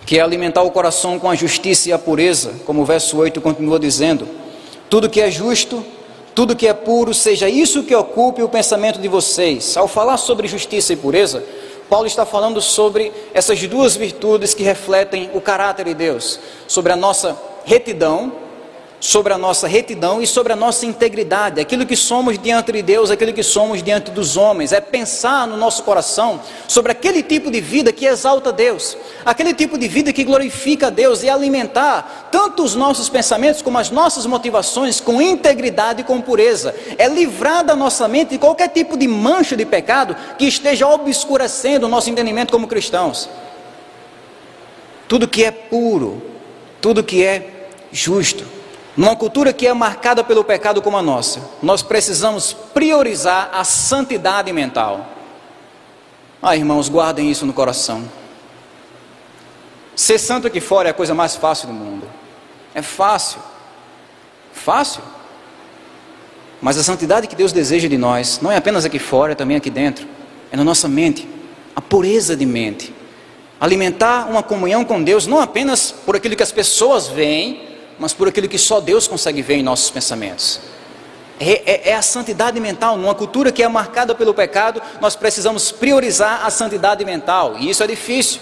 que 0.05 0.17
é 0.19 0.21
alimentar 0.21 0.61
o 0.61 0.71
coração 0.71 1.19
com 1.19 1.29
a 1.29 1.35
justiça 1.35 1.89
e 1.89 1.93
a 1.93 1.97
pureza, 1.97 2.53
como 2.65 2.81
o 2.81 2.85
verso 2.85 3.17
8 3.17 3.39
continua 3.41 3.79
dizendo: 3.79 4.27
tudo 4.89 5.09
que 5.09 5.21
é 5.21 5.29
justo, 5.29 5.85
tudo 6.33 6.55
que 6.55 6.67
é 6.67 6.73
puro, 6.73 7.13
seja 7.13 7.47
isso 7.47 7.83
que 7.83 7.95
ocupe 7.95 8.41
o 8.41 8.49
pensamento 8.49 8.99
de 8.99 9.07
vocês. 9.07 9.77
Ao 9.77 9.87
falar 9.87 10.17
sobre 10.17 10.47
justiça 10.47 10.93
e 10.93 10.95
pureza, 10.95 11.43
Paulo 11.89 12.05
está 12.05 12.25
falando 12.25 12.61
sobre 12.61 13.11
essas 13.33 13.59
duas 13.67 13.95
virtudes 13.95 14.53
que 14.53 14.61
refletem 14.61 15.31
o 15.33 15.41
caráter 15.41 15.85
de 15.85 15.93
Deus, 15.95 16.39
sobre 16.67 16.91
a 16.91 16.95
nossa 16.95 17.35
retidão 17.65 18.31
sobre 18.99 19.31
a 19.31 19.37
nossa 19.37 19.67
retidão 19.67 20.21
e 20.21 20.27
sobre 20.27 20.51
a 20.51 20.55
nossa 20.55 20.85
integridade, 20.85 21.61
aquilo 21.61 21.85
que 21.85 21.95
somos 21.95 22.37
diante 22.37 22.71
de 22.71 22.81
Deus, 22.81 23.09
aquilo 23.09 23.31
que 23.31 23.43
somos 23.43 23.81
diante 23.81 24.11
dos 24.11 24.35
homens, 24.35 24.73
é 24.73 24.81
pensar 24.81 25.47
no 25.47 25.55
nosso 25.55 25.83
coração 25.83 26.41
sobre 26.67 26.91
aquele 26.91 27.23
tipo 27.23 27.49
de 27.49 27.61
vida 27.61 27.93
que 27.93 28.05
exalta 28.05 28.51
Deus, 28.51 28.97
aquele 29.25 29.53
tipo 29.53 29.77
de 29.77 29.87
vida 29.87 30.11
que 30.11 30.23
glorifica 30.23 30.87
a 30.87 30.89
Deus 30.89 31.23
e 31.23 31.29
alimentar 31.29 32.29
tanto 32.31 32.61
os 32.63 32.75
nossos 32.75 33.07
pensamentos 33.07 33.61
como 33.61 33.77
as 33.77 33.89
nossas 33.89 34.25
motivações 34.25 34.99
com 34.99 35.21
integridade 35.21 36.01
e 36.01 36.03
com 36.03 36.19
pureza, 36.19 36.75
é 36.97 37.07
livrar 37.07 37.63
da 37.63 37.75
nossa 37.75 38.07
mente 38.07 38.31
de 38.31 38.37
qualquer 38.37 38.67
tipo 38.69 38.97
de 38.97 39.07
mancha 39.07 39.55
de 39.55 39.65
pecado 39.65 40.15
que 40.37 40.45
esteja 40.45 40.87
obscurecendo 40.87 41.85
o 41.85 41.89
nosso 41.89 42.09
entendimento 42.09 42.51
como 42.51 42.67
cristãos. 42.67 43.29
Tudo 45.07 45.27
que 45.27 45.43
é 45.43 45.51
puro, 45.51 46.21
tudo 46.81 47.03
que 47.03 47.23
é 47.23 47.67
justo, 47.91 48.58
numa 48.95 49.15
cultura 49.15 49.53
que 49.53 49.67
é 49.67 49.73
marcada 49.73 50.23
pelo 50.23 50.43
pecado 50.43 50.81
como 50.81 50.97
a 50.97 51.01
nossa, 51.01 51.41
nós 51.61 51.81
precisamos 51.81 52.53
priorizar 52.53 53.49
a 53.53 53.63
santidade 53.63 54.51
mental. 54.51 55.07
Ah, 56.41 56.55
irmãos, 56.55 56.89
guardem 56.89 57.29
isso 57.29 57.45
no 57.45 57.53
coração. 57.53 58.03
Ser 59.95 60.17
santo 60.17 60.47
aqui 60.47 60.61
fora 60.61 60.87
é 60.87 60.91
a 60.91 60.93
coisa 60.93 61.13
mais 61.13 61.35
fácil 61.35 61.67
do 61.67 61.73
mundo. 61.73 62.07
É 62.73 62.81
fácil. 62.81 63.39
Fácil. 64.53 65.01
Mas 66.61 66.77
a 66.77 66.83
santidade 66.83 67.27
que 67.27 67.35
Deus 67.35 67.51
deseja 67.51 67.87
de 67.87 67.97
nós, 67.97 68.39
não 68.41 68.51
é 68.51 68.55
apenas 68.55 68.85
aqui 68.85 68.99
fora, 68.99 69.33
é 69.33 69.35
também 69.35 69.57
aqui 69.57 69.69
dentro. 69.69 70.07
É 70.51 70.57
na 70.57 70.63
nossa 70.63 70.87
mente. 70.87 71.27
A 71.75 71.81
pureza 71.81 72.35
de 72.35 72.45
mente. 72.45 72.93
Alimentar 73.59 74.29
uma 74.29 74.41
comunhão 74.41 74.85
com 74.85 75.03
Deus, 75.03 75.27
não 75.27 75.39
apenas 75.39 75.91
por 75.91 76.15
aquilo 76.15 76.35
que 76.35 76.43
as 76.43 76.51
pessoas 76.51 77.07
veem, 77.07 77.68
mas 77.99 78.13
por 78.13 78.27
aquilo 78.27 78.47
que 78.47 78.57
só 78.57 78.79
Deus 78.79 79.07
consegue 79.07 79.41
ver 79.41 79.55
em 79.55 79.63
nossos 79.63 79.91
pensamentos. 79.91 80.61
É, 81.39 81.51
é, 81.65 81.89
é, 81.89 81.95
a 81.95 82.01
santidade 82.01 82.59
mental. 82.59 82.97
Numa 82.97 83.15
cultura 83.15 83.51
que 83.51 83.63
é 83.63 83.67
marcada 83.67 84.13
pelo 84.13 84.33
pecado, 84.33 84.81
nós 84.99 85.15
precisamos 85.15 85.71
priorizar 85.71 86.45
a 86.45 86.49
santidade 86.49 87.05
mental, 87.05 87.55
e 87.57 87.69
isso 87.69 87.83
é 87.83 87.87
difícil. 87.87 88.41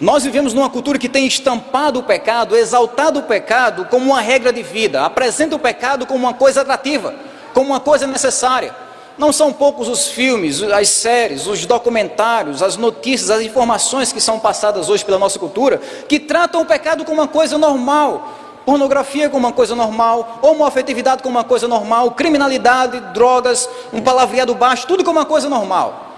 Nós 0.00 0.24
vivemos 0.24 0.52
numa 0.52 0.68
cultura 0.68 0.98
que 0.98 1.08
tem 1.08 1.26
estampado 1.26 2.00
o 2.00 2.02
pecado, 2.02 2.56
exaltado 2.56 3.20
o 3.20 3.22
pecado 3.22 3.84
como 3.86 4.06
uma 4.06 4.20
regra 4.20 4.52
de 4.52 4.62
vida, 4.62 5.04
apresenta 5.04 5.54
o 5.54 5.58
pecado 5.58 6.04
como 6.06 6.24
uma 6.24 6.34
coisa 6.34 6.62
atrativa, 6.62 7.14
como 7.52 7.70
uma 7.70 7.80
coisa 7.80 8.06
necessária. 8.06 8.74
Não 9.16 9.32
são 9.32 9.52
poucos 9.52 9.86
os 9.86 10.08
filmes, 10.08 10.60
as 10.62 10.88
séries, 10.88 11.46
os 11.46 11.64
documentários, 11.64 12.62
as 12.62 12.76
notícias, 12.76 13.30
as 13.30 13.42
informações 13.42 14.12
que 14.12 14.20
são 14.20 14.40
passadas 14.40 14.88
hoje 14.88 15.04
pela 15.04 15.18
nossa 15.18 15.38
cultura 15.38 15.80
que 16.08 16.18
tratam 16.18 16.62
o 16.62 16.66
pecado 16.66 17.04
como 17.04 17.20
uma 17.20 17.28
coisa 17.28 17.56
normal, 17.56 18.43
pornografia 18.64 19.28
como 19.28 19.46
uma 19.46 19.52
coisa 19.52 19.74
normal, 19.74 20.38
homoafetividade 20.42 21.22
como 21.22 21.36
uma 21.36 21.44
coisa 21.44 21.68
normal, 21.68 22.12
criminalidade, 22.12 23.00
drogas, 23.12 23.68
um 23.92 24.00
palavreado 24.00 24.54
baixo, 24.54 24.86
tudo 24.86 25.04
como 25.04 25.18
uma 25.18 25.26
coisa 25.26 25.48
normal. 25.48 26.12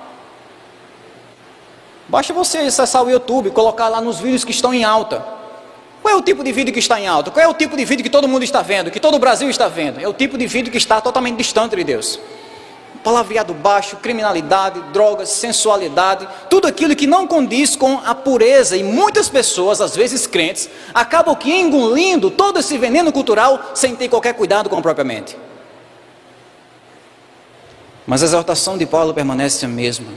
Basta 2.09 2.33
você 2.33 2.59
acessar 2.59 3.03
o 3.03 3.11
YouTube, 3.11 3.51
colocar 3.51 3.89
lá 3.89 4.01
nos 4.01 4.21
vídeos 4.21 4.45
que 4.45 4.53
estão 4.53 4.73
em 4.73 4.85
alta. 4.85 5.25
Qual 6.03 6.15
é 6.15 6.17
o 6.17 6.23
tipo 6.23 6.45
de 6.45 6.53
vídeo 6.53 6.73
que 6.73 6.79
está 6.79 7.01
em 7.01 7.09
alta? 7.09 7.33
Qual 7.33 7.45
é 7.45 7.49
o 7.49 7.55
tipo 7.55 7.77
de 7.77 7.85
vídeo 7.85 8.05
que 8.05 8.11
todo 8.11 8.29
mundo 8.29 8.45
está 8.45 8.63
vendo, 8.63 8.93
que 8.93 9.01
todo 9.01 9.17
o 9.17 9.19
Brasil 9.19 9.51
está 9.51 9.67
vendo? 9.67 10.01
É 10.01 10.07
o 10.07 10.13
tipo 10.13 10.39
de 10.39 10.47
vídeo 10.47 10.71
que 10.71 10.79
está 10.79 11.01
totalmente 11.01 11.37
distante 11.37 11.75
de 11.75 11.83
Deus. 11.83 12.21
Palavreado 13.07 13.55
baixo, 13.55 13.99
criminalidade, 13.99 14.81
drogas, 14.92 15.29
sensualidade, 15.29 16.27
tudo 16.51 16.66
aquilo 16.66 16.97
que 16.97 17.07
não 17.07 17.25
condiz 17.25 17.77
com 17.77 18.01
a 18.05 18.12
pureza. 18.16 18.77
E 18.77 18.83
muitas 18.83 19.29
pessoas, 19.29 19.81
às 19.81 19.95
vezes 19.95 20.27
crentes, 20.27 20.69
acabam 20.92 21.37
que 21.37 21.55
engolindo 21.55 22.33
todo 22.33 22.59
esse 22.59 22.77
veneno 22.77 23.12
cultural 23.12 23.71
sem 23.77 23.95
ter 23.95 24.09
qualquer 24.09 24.35
cuidado 24.35 24.69
com 24.69 24.77
a 24.77 24.83
própria 24.83 25.05
mente. 25.05 25.38
Mas 28.05 28.25
a 28.25 28.27
exaltação 28.27 28.77
de 28.77 28.85
Paulo 28.85 29.14
permanece 29.14 29.64
a 29.64 29.69
mesma. 29.69 30.09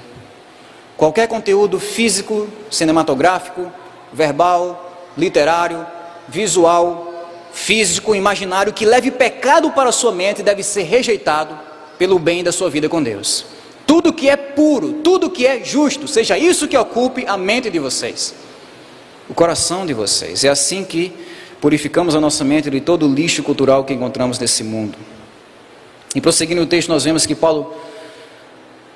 Qualquer 0.97 1.28
conteúdo 1.28 1.80
físico, 1.80 2.49
cinematográfico, 2.71 3.71
verbal, 4.12 5.12
literário, 5.15 5.86
visual, 6.28 7.28
físico, 7.54 8.15
imaginário 8.15 8.73
que 8.73 8.84
leve 8.84 9.12
pecado 9.12 9.69
para 9.73 9.89
a 9.89 9.91
sua 9.93 10.12
mente 10.12 10.41
deve 10.41 10.63
ser 10.63 10.86
rejeitado 10.86 11.68
pelo 11.99 12.17
bem 12.17 12.43
da 12.43 12.51
sua 12.51 12.69
vida 12.69 12.88
com 12.88 13.03
Deus. 13.03 13.45
Tudo 13.85 14.13
que 14.13 14.29
é 14.29 14.38
puro, 14.38 14.93
tudo 15.03 15.29
que 15.29 15.45
é 15.45 15.63
justo, 15.63 16.07
seja 16.07 16.38
isso 16.38 16.67
que 16.67 16.77
ocupe 16.77 17.25
a 17.27 17.35
mente 17.35 17.69
de 17.69 17.77
vocês, 17.77 18.33
o 19.27 19.33
coração 19.33 19.85
de 19.85 19.93
vocês. 19.93 20.43
É 20.43 20.49
assim 20.49 20.85
que 20.85 21.12
purificamos 21.59 22.15
a 22.15 22.21
nossa 22.21 22.43
mente 22.45 22.69
de 22.69 22.79
todo 22.79 23.05
o 23.05 23.13
lixo 23.13 23.43
cultural 23.43 23.83
que 23.83 23.93
encontramos 23.93 24.39
nesse 24.39 24.63
mundo. 24.63 24.97
E 26.15 26.21
prosseguindo 26.21 26.62
o 26.62 26.65
texto, 26.65 26.88
nós 26.88 27.03
vemos 27.03 27.25
que 27.25 27.35
Paulo 27.35 27.73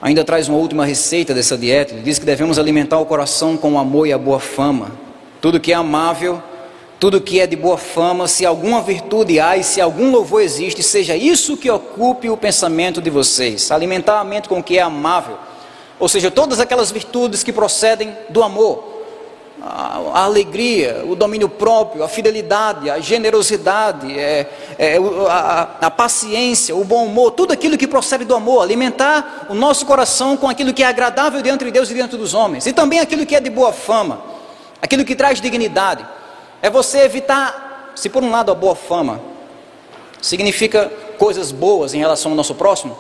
ainda 0.01 0.23
traz 0.23 0.47
uma 0.47 0.57
última 0.57 0.85
receita 0.85 1.33
dessa 1.33 1.57
dieta. 1.57 1.93
Ele 1.93 2.03
diz 2.03 2.17
que 2.17 2.25
devemos 2.25 2.57
alimentar 2.57 2.99
o 2.99 3.05
coração 3.05 3.57
com 3.57 3.73
o 3.73 3.77
amor 3.77 4.07
e 4.07 4.13
a 4.13 4.17
boa 4.17 4.39
fama. 4.39 4.91
Tudo 5.41 5.59
que 5.59 5.73
é 5.73 5.75
amável, 5.75 6.41
tudo 7.03 7.19
que 7.19 7.41
é 7.41 7.45
de 7.45 7.57
boa 7.57 7.77
fama, 7.77 8.29
se 8.29 8.45
alguma 8.45 8.81
virtude 8.81 9.37
há 9.37 9.57
e 9.57 9.63
se 9.65 9.81
algum 9.81 10.09
louvor 10.09 10.41
existe, 10.41 10.81
seja 10.81 11.17
isso 11.17 11.57
que 11.57 11.69
ocupe 11.69 12.29
o 12.29 12.37
pensamento 12.37 13.01
de 13.01 13.09
vocês. 13.09 13.71
Alimentar 13.71 14.21
a 14.21 14.23
mente 14.23 14.47
com 14.47 14.59
o 14.59 14.63
que 14.63 14.77
é 14.77 14.81
amável, 14.81 15.37
ou 15.99 16.07
seja, 16.07 16.31
todas 16.31 16.61
aquelas 16.61 16.91
virtudes 16.91 17.43
que 17.43 17.51
procedem 17.51 18.15
do 18.29 18.41
amor. 18.41 19.03
A, 19.61 20.23
alegria, 20.23 21.03
o 21.05 21.13
domínio 21.13 21.49
próprio, 21.49 22.05
a 22.05 22.07
fidelidade, 22.07 22.89
a 22.89 22.97
generosidade, 22.99 24.17
é, 24.17 24.49
é, 24.79 24.97
a, 25.27 25.61
a, 25.81 25.91
paciência, 25.91 26.73
o 26.73 26.85
bom 26.85 27.05
humor, 27.05 27.31
tudo 27.31 27.51
aquilo 27.51 27.77
que 27.77 27.85
procede 27.85 28.23
do 28.23 28.33
amor, 28.33 28.63
alimentar 28.63 29.47
o 29.49 29.53
nosso 29.53 29.85
coração 29.85 30.37
com 30.37 30.47
aquilo 30.47 30.73
que 30.73 30.81
é 30.81 30.85
agradável 30.85 31.41
diante 31.41 31.65
de 31.65 31.71
Deus 31.71 31.91
e 31.91 31.95
diante 31.95 32.15
dos 32.15 32.33
homens, 32.33 32.65
e 32.65 32.71
também 32.71 33.01
aquilo 33.01 33.25
que 33.25 33.35
é 33.35 33.41
de 33.41 33.49
boa 33.49 33.73
fama, 33.73 34.21
aquilo 34.81 35.03
que 35.03 35.17
traz 35.17 35.41
dignidade. 35.41 36.22
É 36.63 36.69
você 36.69 36.99
evitar, 36.99 37.91
se 37.93 38.07
por 38.07 38.23
um 38.23 38.31
lado 38.31 38.49
a 38.49 38.55
boa 38.55 38.73
fama 38.73 39.19
significa 40.21 40.89
coisas 41.19 41.51
boas 41.51 41.93
em 41.93 41.99
relação 41.99 42.31
ao 42.31 42.37
nosso 42.37 42.55
próximo, 42.55 42.97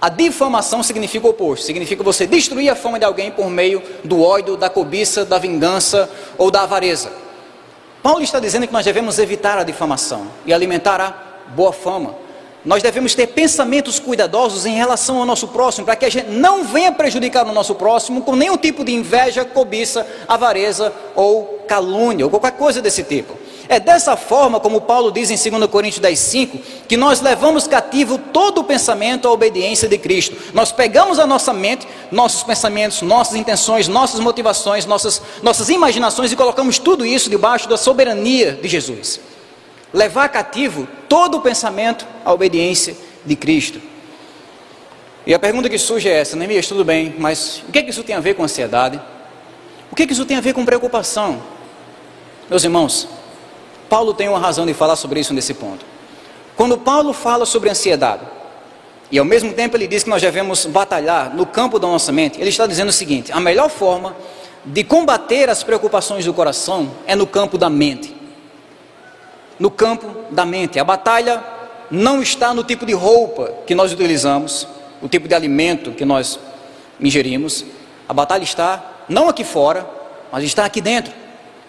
a 0.00 0.08
difamação 0.08 0.82
significa 0.82 1.24
o 1.24 1.30
oposto, 1.30 1.64
significa 1.64 2.02
você 2.02 2.26
destruir 2.26 2.68
a 2.68 2.74
fama 2.74 2.98
de 2.98 3.04
alguém 3.04 3.30
por 3.30 3.48
meio 3.48 3.80
do 4.02 4.20
ódio, 4.20 4.56
da 4.56 4.68
cobiça, 4.68 5.24
da 5.24 5.38
vingança 5.38 6.10
ou 6.36 6.50
da 6.50 6.62
avareza. 6.62 7.12
Paulo 8.02 8.22
está 8.22 8.40
dizendo 8.40 8.66
que 8.66 8.72
nós 8.72 8.84
devemos 8.84 9.20
evitar 9.20 9.56
a 9.56 9.62
difamação 9.62 10.26
e 10.44 10.52
alimentar 10.52 11.00
a 11.00 11.14
boa 11.52 11.72
fama. 11.72 12.25
Nós 12.66 12.82
devemos 12.82 13.14
ter 13.14 13.28
pensamentos 13.28 14.00
cuidadosos 14.00 14.66
em 14.66 14.74
relação 14.74 15.18
ao 15.18 15.24
nosso 15.24 15.46
próximo, 15.46 15.86
para 15.86 15.94
que 15.94 16.04
a 16.04 16.10
gente 16.10 16.28
não 16.28 16.64
venha 16.64 16.90
prejudicar 16.90 17.46
o 17.46 17.52
nosso 17.52 17.76
próximo 17.76 18.22
com 18.22 18.34
nenhum 18.34 18.56
tipo 18.56 18.84
de 18.84 18.92
inveja, 18.92 19.44
cobiça, 19.44 20.04
avareza 20.26 20.92
ou 21.14 21.64
calúnia 21.68 22.24
ou 22.24 22.30
qualquer 22.30 22.52
coisa 22.52 22.82
desse 22.82 23.04
tipo. 23.04 23.38
É 23.68 23.78
dessa 23.78 24.16
forma, 24.16 24.58
como 24.58 24.80
Paulo 24.80 25.12
diz 25.12 25.30
em 25.30 25.50
2 25.50 25.70
Coríntios 25.70 26.04
10,5, 26.04 26.60
que 26.88 26.96
nós 26.96 27.20
levamos 27.20 27.68
cativo 27.68 28.18
todo 28.18 28.62
o 28.62 28.64
pensamento 28.64 29.28
à 29.28 29.30
obediência 29.32 29.88
de 29.88 29.96
Cristo. 29.96 30.36
Nós 30.52 30.72
pegamos 30.72 31.20
a 31.20 31.26
nossa 31.26 31.52
mente, 31.52 31.86
nossos 32.10 32.42
pensamentos, 32.42 33.00
nossas 33.02 33.36
intenções, 33.36 33.86
nossas 33.86 34.18
motivações, 34.18 34.86
nossas, 34.86 35.22
nossas 35.40 35.68
imaginações 35.68 36.32
e 36.32 36.36
colocamos 36.36 36.80
tudo 36.80 37.06
isso 37.06 37.30
debaixo 37.30 37.68
da 37.68 37.76
soberania 37.76 38.58
de 38.60 38.68
Jesus. 38.68 39.20
Levar 39.92 40.28
cativo 40.28 40.86
todo 41.08 41.38
o 41.38 41.40
pensamento 41.40 42.06
à 42.24 42.32
obediência 42.32 42.96
de 43.24 43.36
Cristo. 43.36 43.80
E 45.26 45.34
a 45.34 45.38
pergunta 45.38 45.68
que 45.68 45.78
surge 45.78 46.08
é 46.08 46.20
essa, 46.20 46.36
Neemias, 46.36 46.68
tudo 46.68 46.84
bem, 46.84 47.14
mas 47.18 47.62
o 47.68 47.72
que, 47.72 47.80
é 47.80 47.82
que 47.82 47.90
isso 47.90 48.04
tem 48.04 48.14
a 48.14 48.20
ver 48.20 48.34
com 48.34 48.44
ansiedade? 48.44 49.00
O 49.90 49.96
que, 49.96 50.04
é 50.04 50.06
que 50.06 50.12
isso 50.12 50.24
tem 50.24 50.36
a 50.36 50.40
ver 50.40 50.52
com 50.52 50.64
preocupação? 50.64 51.42
Meus 52.48 52.62
irmãos, 52.62 53.08
Paulo 53.88 54.14
tem 54.14 54.28
uma 54.28 54.38
razão 54.38 54.64
de 54.64 54.72
falar 54.72 54.94
sobre 54.94 55.18
isso 55.18 55.34
nesse 55.34 55.54
ponto. 55.54 55.84
Quando 56.56 56.78
Paulo 56.78 57.12
fala 57.12 57.44
sobre 57.44 57.70
ansiedade, 57.70 58.22
e 59.10 59.18
ao 59.18 59.24
mesmo 59.24 59.52
tempo 59.52 59.76
ele 59.76 59.86
diz 59.86 60.02
que 60.02 60.10
nós 60.10 60.22
devemos 60.22 60.66
batalhar 60.66 61.34
no 61.34 61.46
campo 61.46 61.78
da 61.78 61.86
nossa 61.86 62.10
mente, 62.10 62.40
ele 62.40 62.50
está 62.50 62.66
dizendo 62.66 62.88
o 62.88 62.92
seguinte: 62.92 63.32
a 63.32 63.40
melhor 63.40 63.68
forma 63.68 64.16
de 64.64 64.82
combater 64.82 65.48
as 65.48 65.62
preocupações 65.62 66.24
do 66.24 66.34
coração 66.34 66.90
é 67.06 67.14
no 67.14 67.26
campo 67.26 67.56
da 67.56 67.70
mente. 67.70 68.14
No 69.58 69.70
campo 69.70 70.06
da 70.30 70.44
mente. 70.44 70.78
A 70.78 70.84
batalha 70.84 71.42
não 71.90 72.20
está 72.20 72.52
no 72.52 72.64
tipo 72.64 72.84
de 72.84 72.92
roupa 72.92 73.52
que 73.66 73.74
nós 73.74 73.92
utilizamos, 73.92 74.66
o 75.00 75.08
tipo 75.08 75.28
de 75.28 75.34
alimento 75.34 75.92
que 75.92 76.04
nós 76.04 76.38
ingerimos. 77.00 77.64
A 78.08 78.12
batalha 78.12 78.44
está 78.44 79.04
não 79.08 79.28
aqui 79.28 79.44
fora, 79.44 79.88
mas 80.32 80.44
está 80.44 80.64
aqui 80.64 80.80
dentro 80.80 81.12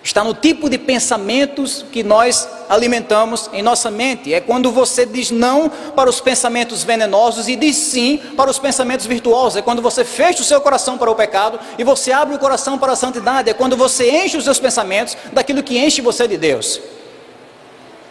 está 0.08 0.24
no 0.24 0.34
tipo 0.34 0.70
de 0.70 0.78
pensamentos 0.78 1.86
que 1.92 2.02
nós 2.02 2.48
alimentamos 2.70 3.50
em 3.52 3.62
nossa 3.62 3.92
mente. 3.92 4.34
É 4.34 4.40
quando 4.40 4.72
você 4.72 5.06
diz 5.06 5.32
não 5.32 5.70
para 5.70 6.10
os 6.10 6.22
pensamentos 6.22 6.82
venenosos 6.82 7.50
e 7.50 7.58
diz 7.58 7.76
sim 7.76 8.18
para 8.38 8.50
os 8.50 8.58
pensamentos 8.58 9.06
virtuosos. 9.06 9.58
É 9.58 9.62
quando 9.62 9.82
você 9.82 10.06
fecha 10.06 10.42
o 10.42 10.46
seu 10.46 10.62
coração 10.62 10.98
para 10.98 11.12
o 11.12 11.16
pecado 11.16 11.60
e 11.78 11.84
você 11.84 12.14
abre 12.14 12.36
o 12.36 12.40
coração 12.40 12.78
para 12.78 12.94
a 12.94 12.96
santidade. 12.96 13.50
É 13.50 13.54
quando 13.54 13.76
você 13.76 14.10
enche 14.10 14.38
os 14.38 14.46
seus 14.46 14.60
pensamentos 14.60 15.18
daquilo 15.34 15.62
que 15.62 15.78
enche 15.78 16.02
você 16.02 16.26
de 16.26 16.38
Deus. 16.38 16.80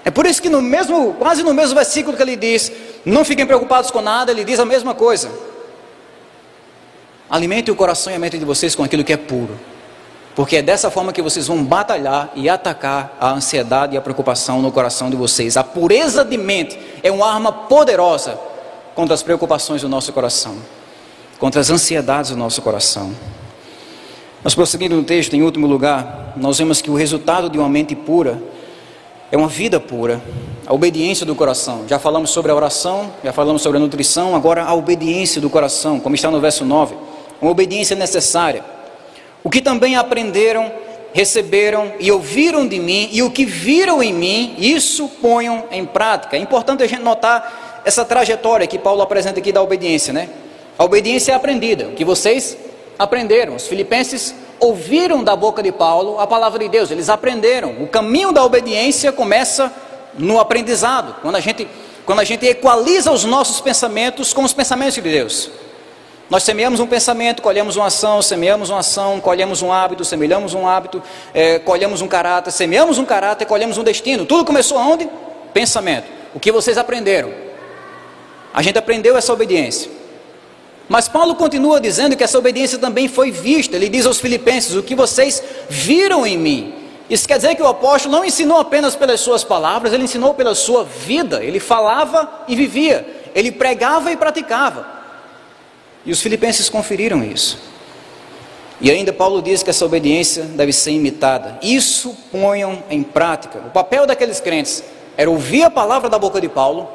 É 0.06 0.10
por 0.10 0.24
isso 0.24 0.40
que 0.40 0.48
no 0.48 0.62
mesmo, 0.62 1.12
quase 1.14 1.42
no 1.42 1.52
mesmo 1.52 1.74
versículo 1.74 2.16
que 2.16 2.22
ele 2.22 2.36
diz, 2.36 2.72
não 3.04 3.26
fiquem 3.26 3.44
preocupados 3.44 3.90
com 3.90 4.00
nada, 4.00 4.32
ele 4.32 4.42
diz 4.42 4.58
a 4.58 4.64
mesma 4.64 4.94
coisa. 4.94 5.30
Alimente 7.28 7.70
o 7.70 7.76
coração 7.76 8.10
e 8.10 8.16
a 8.16 8.18
mente 8.18 8.38
de 8.38 8.44
vocês 8.46 8.74
com 8.74 8.82
aquilo 8.82 9.04
que 9.04 9.12
é 9.12 9.18
puro 9.18 9.58
porque 10.36 10.56
é 10.56 10.62
dessa 10.62 10.90
forma 10.90 11.14
que 11.14 11.22
vocês 11.22 11.46
vão 11.46 11.64
batalhar 11.64 12.30
e 12.34 12.46
atacar 12.46 13.16
a 13.18 13.30
ansiedade 13.30 13.94
e 13.94 13.96
a 13.96 14.02
preocupação 14.02 14.60
no 14.60 14.70
coração 14.70 15.08
de 15.08 15.16
vocês. 15.16 15.56
A 15.56 15.64
pureza 15.64 16.22
de 16.22 16.36
mente 16.36 16.78
é 17.02 17.10
uma 17.10 17.26
arma 17.26 17.50
poderosa 17.50 18.38
contra 18.94 19.14
as 19.14 19.22
preocupações 19.22 19.80
do 19.80 19.88
nosso 19.88 20.12
coração, 20.12 20.58
contra 21.38 21.58
as 21.58 21.70
ansiedades 21.70 22.32
do 22.32 22.36
nosso 22.36 22.60
coração. 22.60 23.14
Mas 24.44 24.54
prosseguindo 24.54 24.94
no 24.94 25.04
texto, 25.04 25.32
em 25.32 25.42
último 25.42 25.66
lugar, 25.66 26.34
nós 26.36 26.58
vemos 26.58 26.82
que 26.82 26.90
o 26.90 26.94
resultado 26.94 27.48
de 27.48 27.58
uma 27.58 27.68
mente 27.70 27.96
pura 27.96 28.38
é 29.30 29.36
uma 29.36 29.48
vida 29.48 29.80
pura, 29.80 30.20
a 30.66 30.72
obediência 30.72 31.26
do 31.26 31.34
coração. 31.34 31.84
Já 31.88 31.98
falamos 31.98 32.30
sobre 32.30 32.50
a 32.50 32.54
oração, 32.54 33.12
já 33.22 33.32
falamos 33.32 33.62
sobre 33.62 33.78
a 33.78 33.80
nutrição, 33.80 34.34
agora 34.34 34.64
a 34.64 34.74
obediência 34.74 35.40
do 35.40 35.50
coração, 35.50 36.00
como 36.00 36.14
está 36.14 36.30
no 36.30 36.40
verso 36.40 36.64
9. 36.64 36.94
Uma 37.40 37.50
obediência 37.50 37.94
necessária. 37.96 38.64
O 39.44 39.50
que 39.50 39.60
também 39.60 39.96
aprenderam, 39.96 40.70
receberam 41.12 41.92
e 42.00 42.10
ouviram 42.10 42.66
de 42.66 42.78
mim, 42.78 43.08
e 43.12 43.22
o 43.22 43.30
que 43.30 43.44
viram 43.44 44.02
em 44.02 44.12
mim, 44.12 44.54
isso 44.58 45.08
ponham 45.20 45.64
em 45.70 45.84
prática. 45.84 46.36
É 46.36 46.40
importante 46.40 46.82
a 46.82 46.86
gente 46.86 47.02
notar 47.02 47.82
essa 47.84 48.04
trajetória 48.04 48.66
que 48.66 48.78
Paulo 48.78 49.02
apresenta 49.02 49.38
aqui 49.38 49.52
da 49.52 49.62
obediência, 49.62 50.12
né? 50.12 50.28
A 50.78 50.84
obediência 50.84 51.32
é 51.32 51.34
aprendida, 51.34 51.88
o 51.88 51.92
que 51.92 52.04
vocês 52.04 52.56
aprenderam. 52.98 53.54
Os 53.54 53.66
filipenses 53.66 54.34
ouviram 54.60 55.22
da 55.22 55.36
boca 55.36 55.62
de 55.62 55.72
Paulo 55.72 56.18
a 56.18 56.26
palavra 56.26 56.58
de 56.58 56.68
Deus, 56.68 56.90
eles 56.90 57.08
aprenderam. 57.08 57.82
O 57.82 57.88
caminho 57.88 58.32
da 58.32 58.44
obediência 58.44 59.12
começa 59.12 59.72
no 60.18 60.40
aprendizado, 60.40 61.16
quando 61.20 61.36
a 61.36 61.40
gente, 61.40 61.68
quando 62.04 62.20
a 62.20 62.24
gente 62.24 62.46
equaliza 62.46 63.10
os 63.10 63.24
nossos 63.24 63.60
pensamentos 63.60 64.32
com 64.32 64.42
os 64.42 64.52
pensamentos 64.52 64.94
de 64.94 65.02
Deus. 65.02 65.50
Nós 66.28 66.42
semeamos 66.42 66.80
um 66.80 66.86
pensamento, 66.86 67.40
colhemos 67.40 67.76
uma 67.76 67.86
ação, 67.86 68.20
semeamos 68.20 68.68
uma 68.68 68.80
ação, 68.80 69.20
colhemos 69.20 69.62
um 69.62 69.72
hábito, 69.72 70.04
semeamos 70.04 70.54
um 70.54 70.66
hábito, 70.66 71.00
é, 71.32 71.60
colhemos 71.60 72.02
um 72.02 72.08
caráter, 72.08 72.50
semeamos 72.50 72.98
um 72.98 73.04
caráter, 73.04 73.44
colhemos 73.46 73.78
um 73.78 73.84
destino. 73.84 74.26
Tudo 74.26 74.44
começou 74.44 74.76
aonde? 74.76 75.08
Pensamento. 75.54 76.06
O 76.34 76.40
que 76.40 76.50
vocês 76.50 76.76
aprenderam? 76.76 77.32
A 78.52 78.60
gente 78.60 78.76
aprendeu 78.76 79.16
essa 79.16 79.32
obediência. 79.32 79.90
Mas 80.88 81.08
Paulo 81.08 81.34
continua 81.34 81.80
dizendo 81.80 82.16
que 82.16 82.22
essa 82.22 82.38
obediência 82.38 82.78
também 82.78 83.08
foi 83.08 83.30
vista. 83.30 83.76
Ele 83.76 83.88
diz 83.88 84.06
aos 84.06 84.20
Filipenses: 84.20 84.74
O 84.76 84.82
que 84.82 84.94
vocês 84.94 85.42
viram 85.68 86.26
em 86.26 86.38
mim. 86.38 86.74
Isso 87.08 87.26
quer 87.26 87.36
dizer 87.36 87.54
que 87.54 87.62
o 87.62 87.66
apóstolo 87.66 88.16
não 88.16 88.24
ensinou 88.24 88.58
apenas 88.58 88.96
pelas 88.96 89.20
suas 89.20 89.44
palavras, 89.44 89.92
ele 89.92 90.04
ensinou 90.04 90.34
pela 90.34 90.54
sua 90.54 90.84
vida. 90.84 91.42
Ele 91.42 91.60
falava 91.60 92.44
e 92.48 92.56
vivia, 92.56 93.06
ele 93.34 93.52
pregava 93.52 94.10
e 94.10 94.16
praticava. 94.16 94.86
E 96.04 96.12
os 96.12 96.20
filipenses 96.20 96.68
conferiram 96.68 97.22
isso. 97.22 97.58
E 98.80 98.90
ainda 98.90 99.12
Paulo 99.12 99.40
diz 99.40 99.62
que 99.62 99.70
essa 99.70 99.84
obediência 99.84 100.44
deve 100.44 100.72
ser 100.72 100.90
imitada. 100.90 101.58
Isso 101.62 102.16
ponham 102.30 102.82
em 102.90 103.02
prática. 103.02 103.58
O 103.58 103.70
papel 103.70 104.06
daqueles 104.06 104.38
crentes 104.38 104.84
era 105.16 105.30
ouvir 105.30 105.64
a 105.64 105.70
palavra 105.70 106.08
da 106.08 106.18
boca 106.18 106.40
de 106.40 106.48
Paulo, 106.48 106.88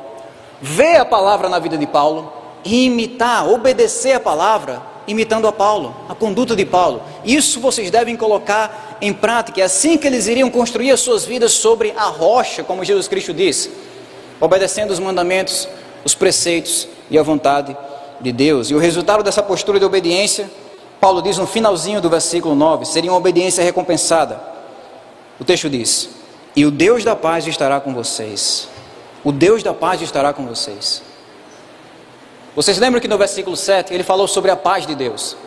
ver 0.62 0.98
a 0.98 1.06
palavra 1.06 1.50
na 1.50 1.58
vida 1.58 1.78
de 1.78 1.88
Paulo 1.88 2.41
imitar, 2.64 3.50
obedecer 3.50 4.14
a 4.14 4.20
palavra, 4.20 4.82
imitando 5.08 5.48
a 5.48 5.52
Paulo, 5.52 5.96
a 6.08 6.16
conduta 6.16 6.56
de 6.56 6.66
Paulo. 6.66 7.02
Isso 7.26 7.60
vocês 7.60 7.90
devem 7.90 8.16
colocar 8.16 8.98
em 9.02 9.14
prática. 9.14 9.62
É 9.62 9.64
assim 9.64 9.98
que 9.98 10.08
eles 10.08 10.28
iriam 10.28 10.50
construir 10.50 10.92
as 10.92 11.00
suas 11.00 11.26
vidas 11.26 11.54
sobre 11.54 11.94
a 11.98 12.06
rocha, 12.06 12.64
como 12.64 12.86
Jesus 12.86 13.08
Cristo 13.08 13.34
disse, 13.34 13.72
obedecendo 14.40 14.92
os 14.92 15.00
mandamentos, 15.00 15.68
os 16.04 16.16
preceitos 16.16 16.88
e 17.10 17.18
a 17.18 17.24
vontade 17.24 17.76
de 18.20 18.32
Deus. 18.32 18.70
E 18.70 18.76
o 18.76 18.80
resultado 18.80 19.24
dessa 19.24 19.42
postura 19.42 19.80
de 19.80 19.86
obediência, 19.86 20.50
Paulo 21.00 21.22
diz 21.22 21.38
no 21.38 21.48
finalzinho 21.48 22.00
do 22.00 22.10
versículo 22.10 22.56
9, 22.56 22.86
seria 22.86 23.12
uma 23.12 23.18
obediência 23.18 23.64
recompensada. 23.64 24.40
O 25.40 25.44
texto 25.44 25.70
diz: 25.70 26.10
E 26.56 26.66
o 26.66 26.72
Deus 26.72 27.04
da 27.04 27.16
paz 27.16 27.48
estará 27.48 27.80
com 27.80 27.94
vocês. 27.94 28.68
O 29.24 29.32
Deus 29.32 29.64
da 29.64 29.74
paz 29.74 30.02
estará 30.02 30.34
com 30.34 30.46
vocês. 30.46 31.02
Vocês 32.56 32.78
lembram 32.78 33.00
que 33.00 33.08
no 33.08 33.18
versículo 33.18 33.56
7 33.56 33.94
ele 33.94 34.04
falou 34.04 34.28
sobre 34.28 34.52
a 34.52 34.56
paz 34.56 34.86
de 34.86 34.94
Deus. 34.94 35.38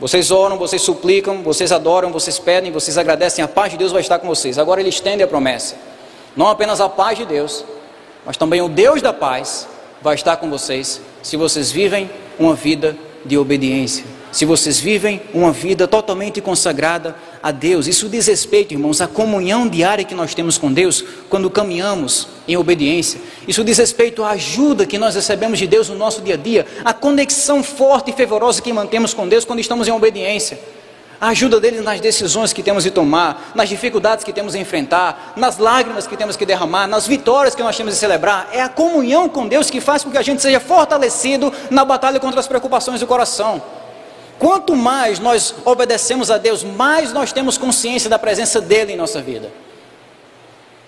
Vocês 0.00 0.30
oram, 0.30 0.56
vocês 0.56 0.82
suplicam, 0.82 1.42
vocês 1.42 1.70
adoram, 1.70 2.10
vocês 2.10 2.38
pedem, 2.38 2.72
vocês 2.72 2.96
agradecem, 2.98 3.44
a 3.44 3.48
paz 3.48 3.72
de 3.72 3.78
Deus 3.78 3.92
vai 3.92 4.00
estar 4.00 4.18
com 4.18 4.26
vocês. 4.26 4.58
Agora 4.58 4.80
ele 4.80 4.88
estende 4.88 5.22
a 5.22 5.28
promessa. 5.28 5.76
Não 6.34 6.48
apenas 6.48 6.80
a 6.80 6.88
paz 6.88 7.18
de 7.18 7.24
Deus, 7.24 7.64
mas 8.24 8.36
também 8.36 8.60
o 8.62 8.68
Deus 8.68 9.02
da 9.02 9.12
paz 9.12 9.68
vai 10.02 10.14
estar 10.14 10.36
com 10.38 10.48
vocês 10.48 11.00
se 11.22 11.36
vocês 11.36 11.70
vivem 11.70 12.10
uma 12.38 12.54
vida 12.54 12.96
de 13.24 13.36
obediência, 13.36 14.04
se 14.32 14.46
vocês 14.46 14.80
vivem 14.80 15.20
uma 15.34 15.52
vida 15.52 15.86
totalmente 15.86 16.40
consagrada 16.40 17.14
a 17.42 17.50
Deus. 17.50 17.86
Isso 17.86 18.08
diz 18.08 18.26
respeito, 18.26 18.72
irmãos, 18.72 19.00
à 19.00 19.06
comunhão 19.06 19.68
diária 19.68 20.04
que 20.04 20.14
nós 20.14 20.34
temos 20.34 20.58
com 20.58 20.72
Deus 20.72 21.04
quando 21.28 21.48
caminhamos 21.50 22.28
em 22.46 22.56
obediência. 22.56 23.20
Isso 23.46 23.64
diz 23.64 23.78
respeito 23.78 24.22
à 24.22 24.30
ajuda 24.30 24.86
que 24.86 24.98
nós 24.98 25.14
recebemos 25.14 25.58
de 25.58 25.66
Deus 25.66 25.88
no 25.88 25.96
nosso 25.96 26.20
dia 26.20 26.34
a 26.34 26.36
dia, 26.36 26.66
a 26.84 26.92
conexão 26.92 27.62
forte 27.62 28.10
e 28.10 28.14
fervorosa 28.14 28.60
que 28.60 28.72
mantemos 28.72 29.14
com 29.14 29.28
Deus 29.28 29.44
quando 29.44 29.60
estamos 29.60 29.88
em 29.88 29.92
obediência 29.92 30.58
a 31.20 31.28
ajuda 31.28 31.60
dele 31.60 31.82
nas 31.82 32.00
decisões 32.00 32.52
que 32.52 32.62
temos 32.62 32.82
de 32.82 32.90
tomar, 32.90 33.52
nas 33.54 33.68
dificuldades 33.68 34.24
que 34.24 34.32
temos 34.32 34.54
de 34.54 34.58
enfrentar, 34.58 35.34
nas 35.36 35.58
lágrimas 35.58 36.06
que 36.06 36.16
temos 36.16 36.34
que 36.34 36.46
derramar, 36.46 36.86
nas 36.86 37.06
vitórias 37.06 37.54
que 37.54 37.62
nós 37.62 37.76
temos 37.76 37.92
de 37.92 38.00
celebrar. 38.00 38.48
É 38.52 38.62
a 38.62 38.70
comunhão 38.70 39.28
com 39.28 39.46
Deus 39.46 39.68
que 39.68 39.82
faz 39.82 40.02
com 40.02 40.10
que 40.10 40.16
a 40.16 40.22
gente 40.22 40.40
seja 40.40 40.58
fortalecido 40.58 41.52
na 41.68 41.84
batalha 41.84 42.18
contra 42.18 42.40
as 42.40 42.48
preocupações 42.48 43.00
do 43.00 43.06
coração. 43.06 43.60
Quanto 44.40 44.74
mais 44.74 45.20
nós 45.20 45.54
obedecemos 45.64 46.30
a 46.30 46.38
Deus, 46.38 46.64
mais 46.64 47.12
nós 47.12 47.32
temos 47.32 47.56
consciência 47.56 48.10
da 48.10 48.18
presença 48.18 48.60
dele 48.60 48.94
em 48.94 48.96
nossa 48.96 49.22
vida. 49.22 49.52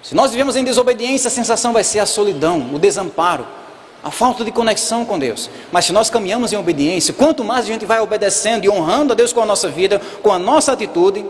Se 0.02 0.16
nós 0.16 0.32
vivemos 0.32 0.56
em 0.56 0.64
desobediência, 0.64 1.28
a 1.28 1.30
sensação 1.30 1.72
vai 1.72 1.84
ser 1.84 2.00
a 2.00 2.06
solidão, 2.06 2.74
o 2.74 2.78
desamparo 2.80 3.46
a 4.02 4.10
falta 4.10 4.44
de 4.44 4.50
conexão 4.50 5.04
com 5.04 5.18
Deus. 5.18 5.48
Mas 5.70 5.84
se 5.84 5.92
nós 5.92 6.10
caminhamos 6.10 6.52
em 6.52 6.56
obediência, 6.56 7.14
quanto 7.14 7.44
mais 7.44 7.64
a 7.64 7.68
gente 7.68 7.86
vai 7.86 8.00
obedecendo 8.00 8.64
e 8.64 8.68
honrando 8.68 9.12
a 9.12 9.16
Deus 9.16 9.32
com 9.32 9.40
a 9.40 9.46
nossa 9.46 9.68
vida, 9.68 10.00
com 10.22 10.32
a 10.32 10.38
nossa 10.38 10.72
atitude, 10.72 11.24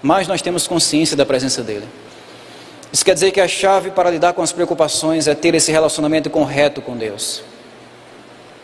mais 0.00 0.28
nós 0.28 0.40
temos 0.40 0.68
consciência 0.68 1.16
da 1.16 1.26
presença 1.26 1.62
dEle. 1.62 1.88
Isso 2.92 3.04
quer 3.04 3.14
dizer 3.14 3.32
que 3.32 3.40
a 3.40 3.48
chave 3.48 3.90
para 3.90 4.10
lidar 4.10 4.32
com 4.32 4.42
as 4.42 4.52
preocupações 4.52 5.26
é 5.26 5.34
ter 5.34 5.54
esse 5.54 5.72
relacionamento 5.72 6.30
correto 6.30 6.80
com 6.80 6.96
Deus. 6.96 7.42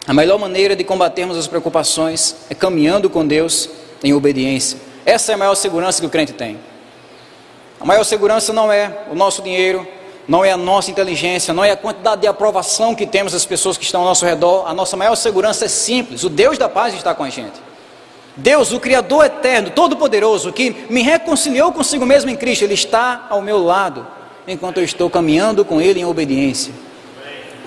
A 0.06 0.12
melhor 0.12 0.38
maneira 0.38 0.76
de 0.76 0.84
combatermos 0.84 1.36
as 1.36 1.46
preocupações 1.46 2.36
é 2.50 2.54
caminhando 2.54 3.08
com 3.08 3.26
Deus 3.26 3.70
em 4.02 4.12
obediência. 4.12 4.78
Essa 5.06 5.32
é 5.32 5.34
a 5.34 5.38
maior 5.38 5.54
segurança 5.54 5.98
que 5.98 6.06
o 6.06 6.10
crente 6.10 6.34
tem. 6.34 6.58
A 7.80 7.86
maior 7.86 8.04
segurança 8.04 8.52
não 8.52 8.70
é 8.70 9.04
o 9.10 9.14
nosso 9.14 9.40
dinheiro, 9.40 9.86
não 10.28 10.44
é 10.44 10.52
a 10.52 10.58
nossa 10.58 10.90
inteligência, 10.90 11.54
não 11.54 11.64
é 11.64 11.70
a 11.70 11.76
quantidade 11.76 12.20
de 12.20 12.26
aprovação 12.26 12.94
que 12.94 13.06
temos 13.06 13.32
das 13.32 13.46
pessoas 13.46 13.78
que 13.78 13.84
estão 13.84 14.02
ao 14.02 14.06
nosso 14.06 14.26
redor. 14.26 14.68
A 14.68 14.74
nossa 14.74 14.94
maior 14.94 15.14
segurança 15.14 15.64
é 15.64 15.68
simples: 15.68 16.22
o 16.22 16.28
Deus 16.28 16.58
da 16.58 16.68
paz 16.68 16.92
está 16.92 17.14
com 17.14 17.24
a 17.24 17.30
gente. 17.30 17.58
Deus, 18.36 18.72
o 18.72 18.80
Criador 18.80 19.24
eterno, 19.24 19.70
todo-poderoso, 19.70 20.52
que 20.52 20.86
me 20.90 21.02
reconciliou 21.02 21.72
consigo 21.72 22.04
mesmo 22.04 22.30
em 22.30 22.36
Cristo, 22.36 22.62
Ele 22.62 22.74
está 22.74 23.26
ao 23.30 23.40
meu 23.40 23.62
lado, 23.62 24.06
enquanto 24.46 24.78
eu 24.78 24.84
estou 24.84 25.08
caminhando 25.08 25.64
com 25.64 25.80
Ele 25.80 26.00
em 26.00 26.04
obediência. 26.04 26.74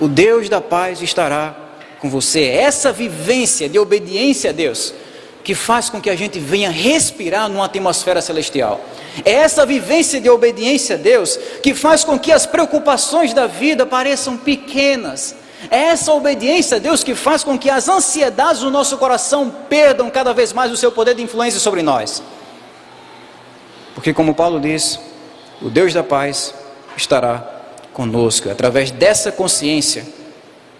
O 0.00 0.06
Deus 0.06 0.48
da 0.48 0.60
paz 0.60 1.00
estará 1.02 1.67
com 1.98 2.08
você. 2.08 2.44
Essa 2.44 2.92
vivência 2.92 3.68
de 3.68 3.78
obediência 3.78 4.50
a 4.50 4.52
Deus 4.52 4.94
que 5.48 5.54
faz 5.54 5.88
com 5.88 5.98
que 5.98 6.10
a 6.10 6.16
gente 6.16 6.38
venha 6.38 6.70
respirar 6.70 7.48
numa 7.48 7.64
atmosfera 7.64 8.20
celestial. 8.20 8.80
É 9.24 9.32
essa 9.32 9.64
vivência 9.64 10.20
de 10.20 10.28
obediência 10.28 10.96
a 10.96 10.98
Deus 10.98 11.38
que 11.62 11.74
faz 11.74 12.04
com 12.04 12.18
que 12.18 12.30
as 12.30 12.44
preocupações 12.44 13.32
da 13.32 13.46
vida 13.46 13.86
pareçam 13.86 14.36
pequenas. 14.36 15.34
É 15.70 15.84
essa 15.84 16.12
obediência 16.12 16.76
a 16.76 16.80
Deus 16.80 17.02
que 17.02 17.14
faz 17.14 17.42
com 17.42 17.58
que 17.58 17.70
as 17.70 17.88
ansiedades 17.88 18.60
do 18.60 18.70
nosso 18.70 18.98
coração 18.98 19.50
perdam 19.70 20.10
cada 20.10 20.34
vez 20.34 20.52
mais 20.52 20.70
o 20.70 20.76
seu 20.76 20.92
poder 20.92 21.14
de 21.14 21.22
influência 21.22 21.58
sobre 21.58 21.82
nós. 21.82 22.22
Porque, 23.94 24.12
como 24.12 24.34
Paulo 24.34 24.60
diz, 24.60 25.00
o 25.60 25.70
Deus 25.70 25.94
da 25.94 26.04
paz 26.04 26.54
estará 26.96 27.62
conosco. 27.92 28.48
É 28.48 28.52
através 28.52 28.90
dessa 28.90 29.32
consciência 29.32 30.06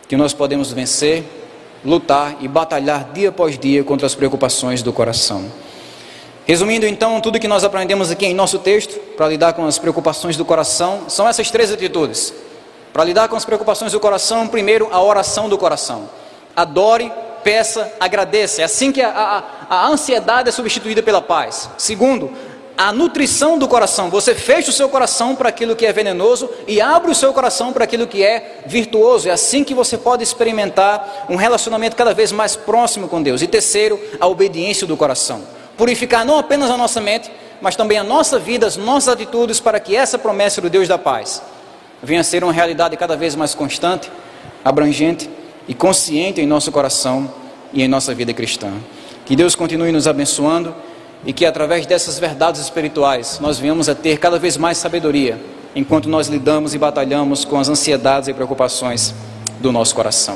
que 0.09 0.17
nós 0.17 0.33
podemos 0.33 0.73
vencer 0.73 1.25
lutar 1.85 2.37
e 2.41 2.49
batalhar 2.49 3.13
dia 3.13 3.29
após 3.29 3.59
dia 3.59 3.85
contra 3.85 4.07
as 4.07 4.15
preocupações 4.15 4.83
do 4.83 4.93
coração. 4.93 5.45
Resumindo 6.47 6.87
então, 6.87 7.21
tudo 7.21 7.39
que 7.39 7.47
nós 7.47 7.63
aprendemos 7.63 8.11
aqui 8.11 8.25
em 8.25 8.35
nosso 8.35 8.59
texto, 8.59 8.99
para 9.17 9.29
lidar 9.29 9.53
com 9.53 9.67
as 9.67 9.79
preocupações 9.79 10.37
do 10.37 10.45
coração, 10.45 11.03
são 11.09 11.29
essas 11.29 11.51
três 11.51 11.71
atitudes. 11.71 12.33
Para 12.91 13.05
lidar 13.05 13.29
com 13.29 13.37
as 13.37 13.45
preocupações 13.45 13.93
do 13.93 14.01
coração, 14.01 14.49
primeiro, 14.49 14.89
a 14.91 15.03
oração 15.03 15.47
do 15.47 15.59
coração. 15.59 16.09
Adore, 16.57 17.13
peça, 17.45 17.93
agradeça. 18.01 18.63
É 18.63 18.65
assim 18.65 18.91
que 18.91 19.03
a, 19.03 19.45
a, 19.69 19.77
a 19.77 19.89
ansiedade 19.89 20.49
é 20.49 20.53
substituída 20.53 21.03
pela 21.03 21.21
paz. 21.21 21.69
Segundo, 21.77 22.33
a 22.79 22.93
nutrição 22.93 23.59
do 23.59 23.67
coração. 23.67 24.09
Você 24.09 24.37
fecha 24.37 24.71
o 24.71 24.73
seu 24.73 24.89
coração 24.89 25.35
para 25.35 25.49
aquilo 25.49 25.75
que 25.75 25.85
é 25.85 25.93
venenoso 25.93 26.49
e 26.69 26.81
abre 26.81 27.11
o 27.11 27.15
seu 27.15 27.33
coração 27.33 27.73
para 27.73 27.83
aquilo 27.83 28.07
que 28.07 28.23
é 28.23 28.61
virtuoso. 28.67 29.29
É 29.29 29.33
assim 29.33 29.65
que 29.65 29.75
você 29.75 29.99
pode 29.99 30.23
experimentar 30.23 31.27
um 31.29 31.35
relacionamento 31.35 31.97
cada 31.97 32.15
vez 32.15 32.31
mais 32.31 32.55
próximo 32.55 33.09
com 33.09 33.21
Deus. 33.21 33.43
E 33.43 33.49
terceiro, 33.49 34.01
a 34.21 34.29
obediência 34.29 34.87
do 34.87 34.97
coração. 34.97 35.43
Purificar 35.77 36.25
não 36.25 36.39
apenas 36.39 36.71
a 36.71 36.77
nossa 36.77 37.01
mente, 37.01 37.29
mas 37.61 37.75
também 37.75 37.99
a 37.99 38.05
nossa 38.05 38.39
vida, 38.39 38.65
as 38.65 38.77
nossas 38.77 39.09
atitudes, 39.09 39.59
para 39.59 39.81
que 39.81 39.97
essa 39.97 40.17
promessa 40.17 40.61
do 40.61 40.71
Deus 40.71 40.87
da 40.87 40.97
paz 40.97 41.43
venha 42.01 42.21
a 42.21 42.25
ser 42.25 42.45
uma 42.45 42.53
realidade 42.53 42.97
cada 42.97 43.17
vez 43.17 43.35
mais 43.35 43.57
constante, 43.57 44.09
abrangente 44.65 45.29
e 45.67 45.75
consciente 45.75 46.41
em 46.41 46.47
nosso 46.47 46.71
coração 46.71 47.29
e 47.73 47.83
em 47.83 47.89
nossa 47.89 48.15
vida 48.15 48.33
cristã. 48.33 48.73
Que 49.27 49.35
Deus 49.35 49.57
continue 49.57 49.91
nos 49.91 50.07
abençoando 50.07 50.73
e 51.25 51.33
que 51.33 51.45
através 51.45 51.87
dessas 51.87 52.19
verdades 52.19 52.61
espirituais 52.61 53.39
nós 53.41 53.59
venhamos 53.59 53.89
a 53.89 53.95
ter 53.95 54.19
cada 54.19 54.39
vez 54.39 54.57
mais 54.57 54.79
sabedoria 54.79 55.39
enquanto 55.75 56.09
nós 56.09 56.29
lidamos 56.29 56.75
e 56.75 56.79
batalhamos 56.79 57.45
com 57.45 57.59
as 57.59 57.69
ansiedades 57.69 58.29
e 58.29 58.35
preocupações 58.35 59.15
do 59.61 59.71
nosso 59.71 59.95
coração. 59.95 60.27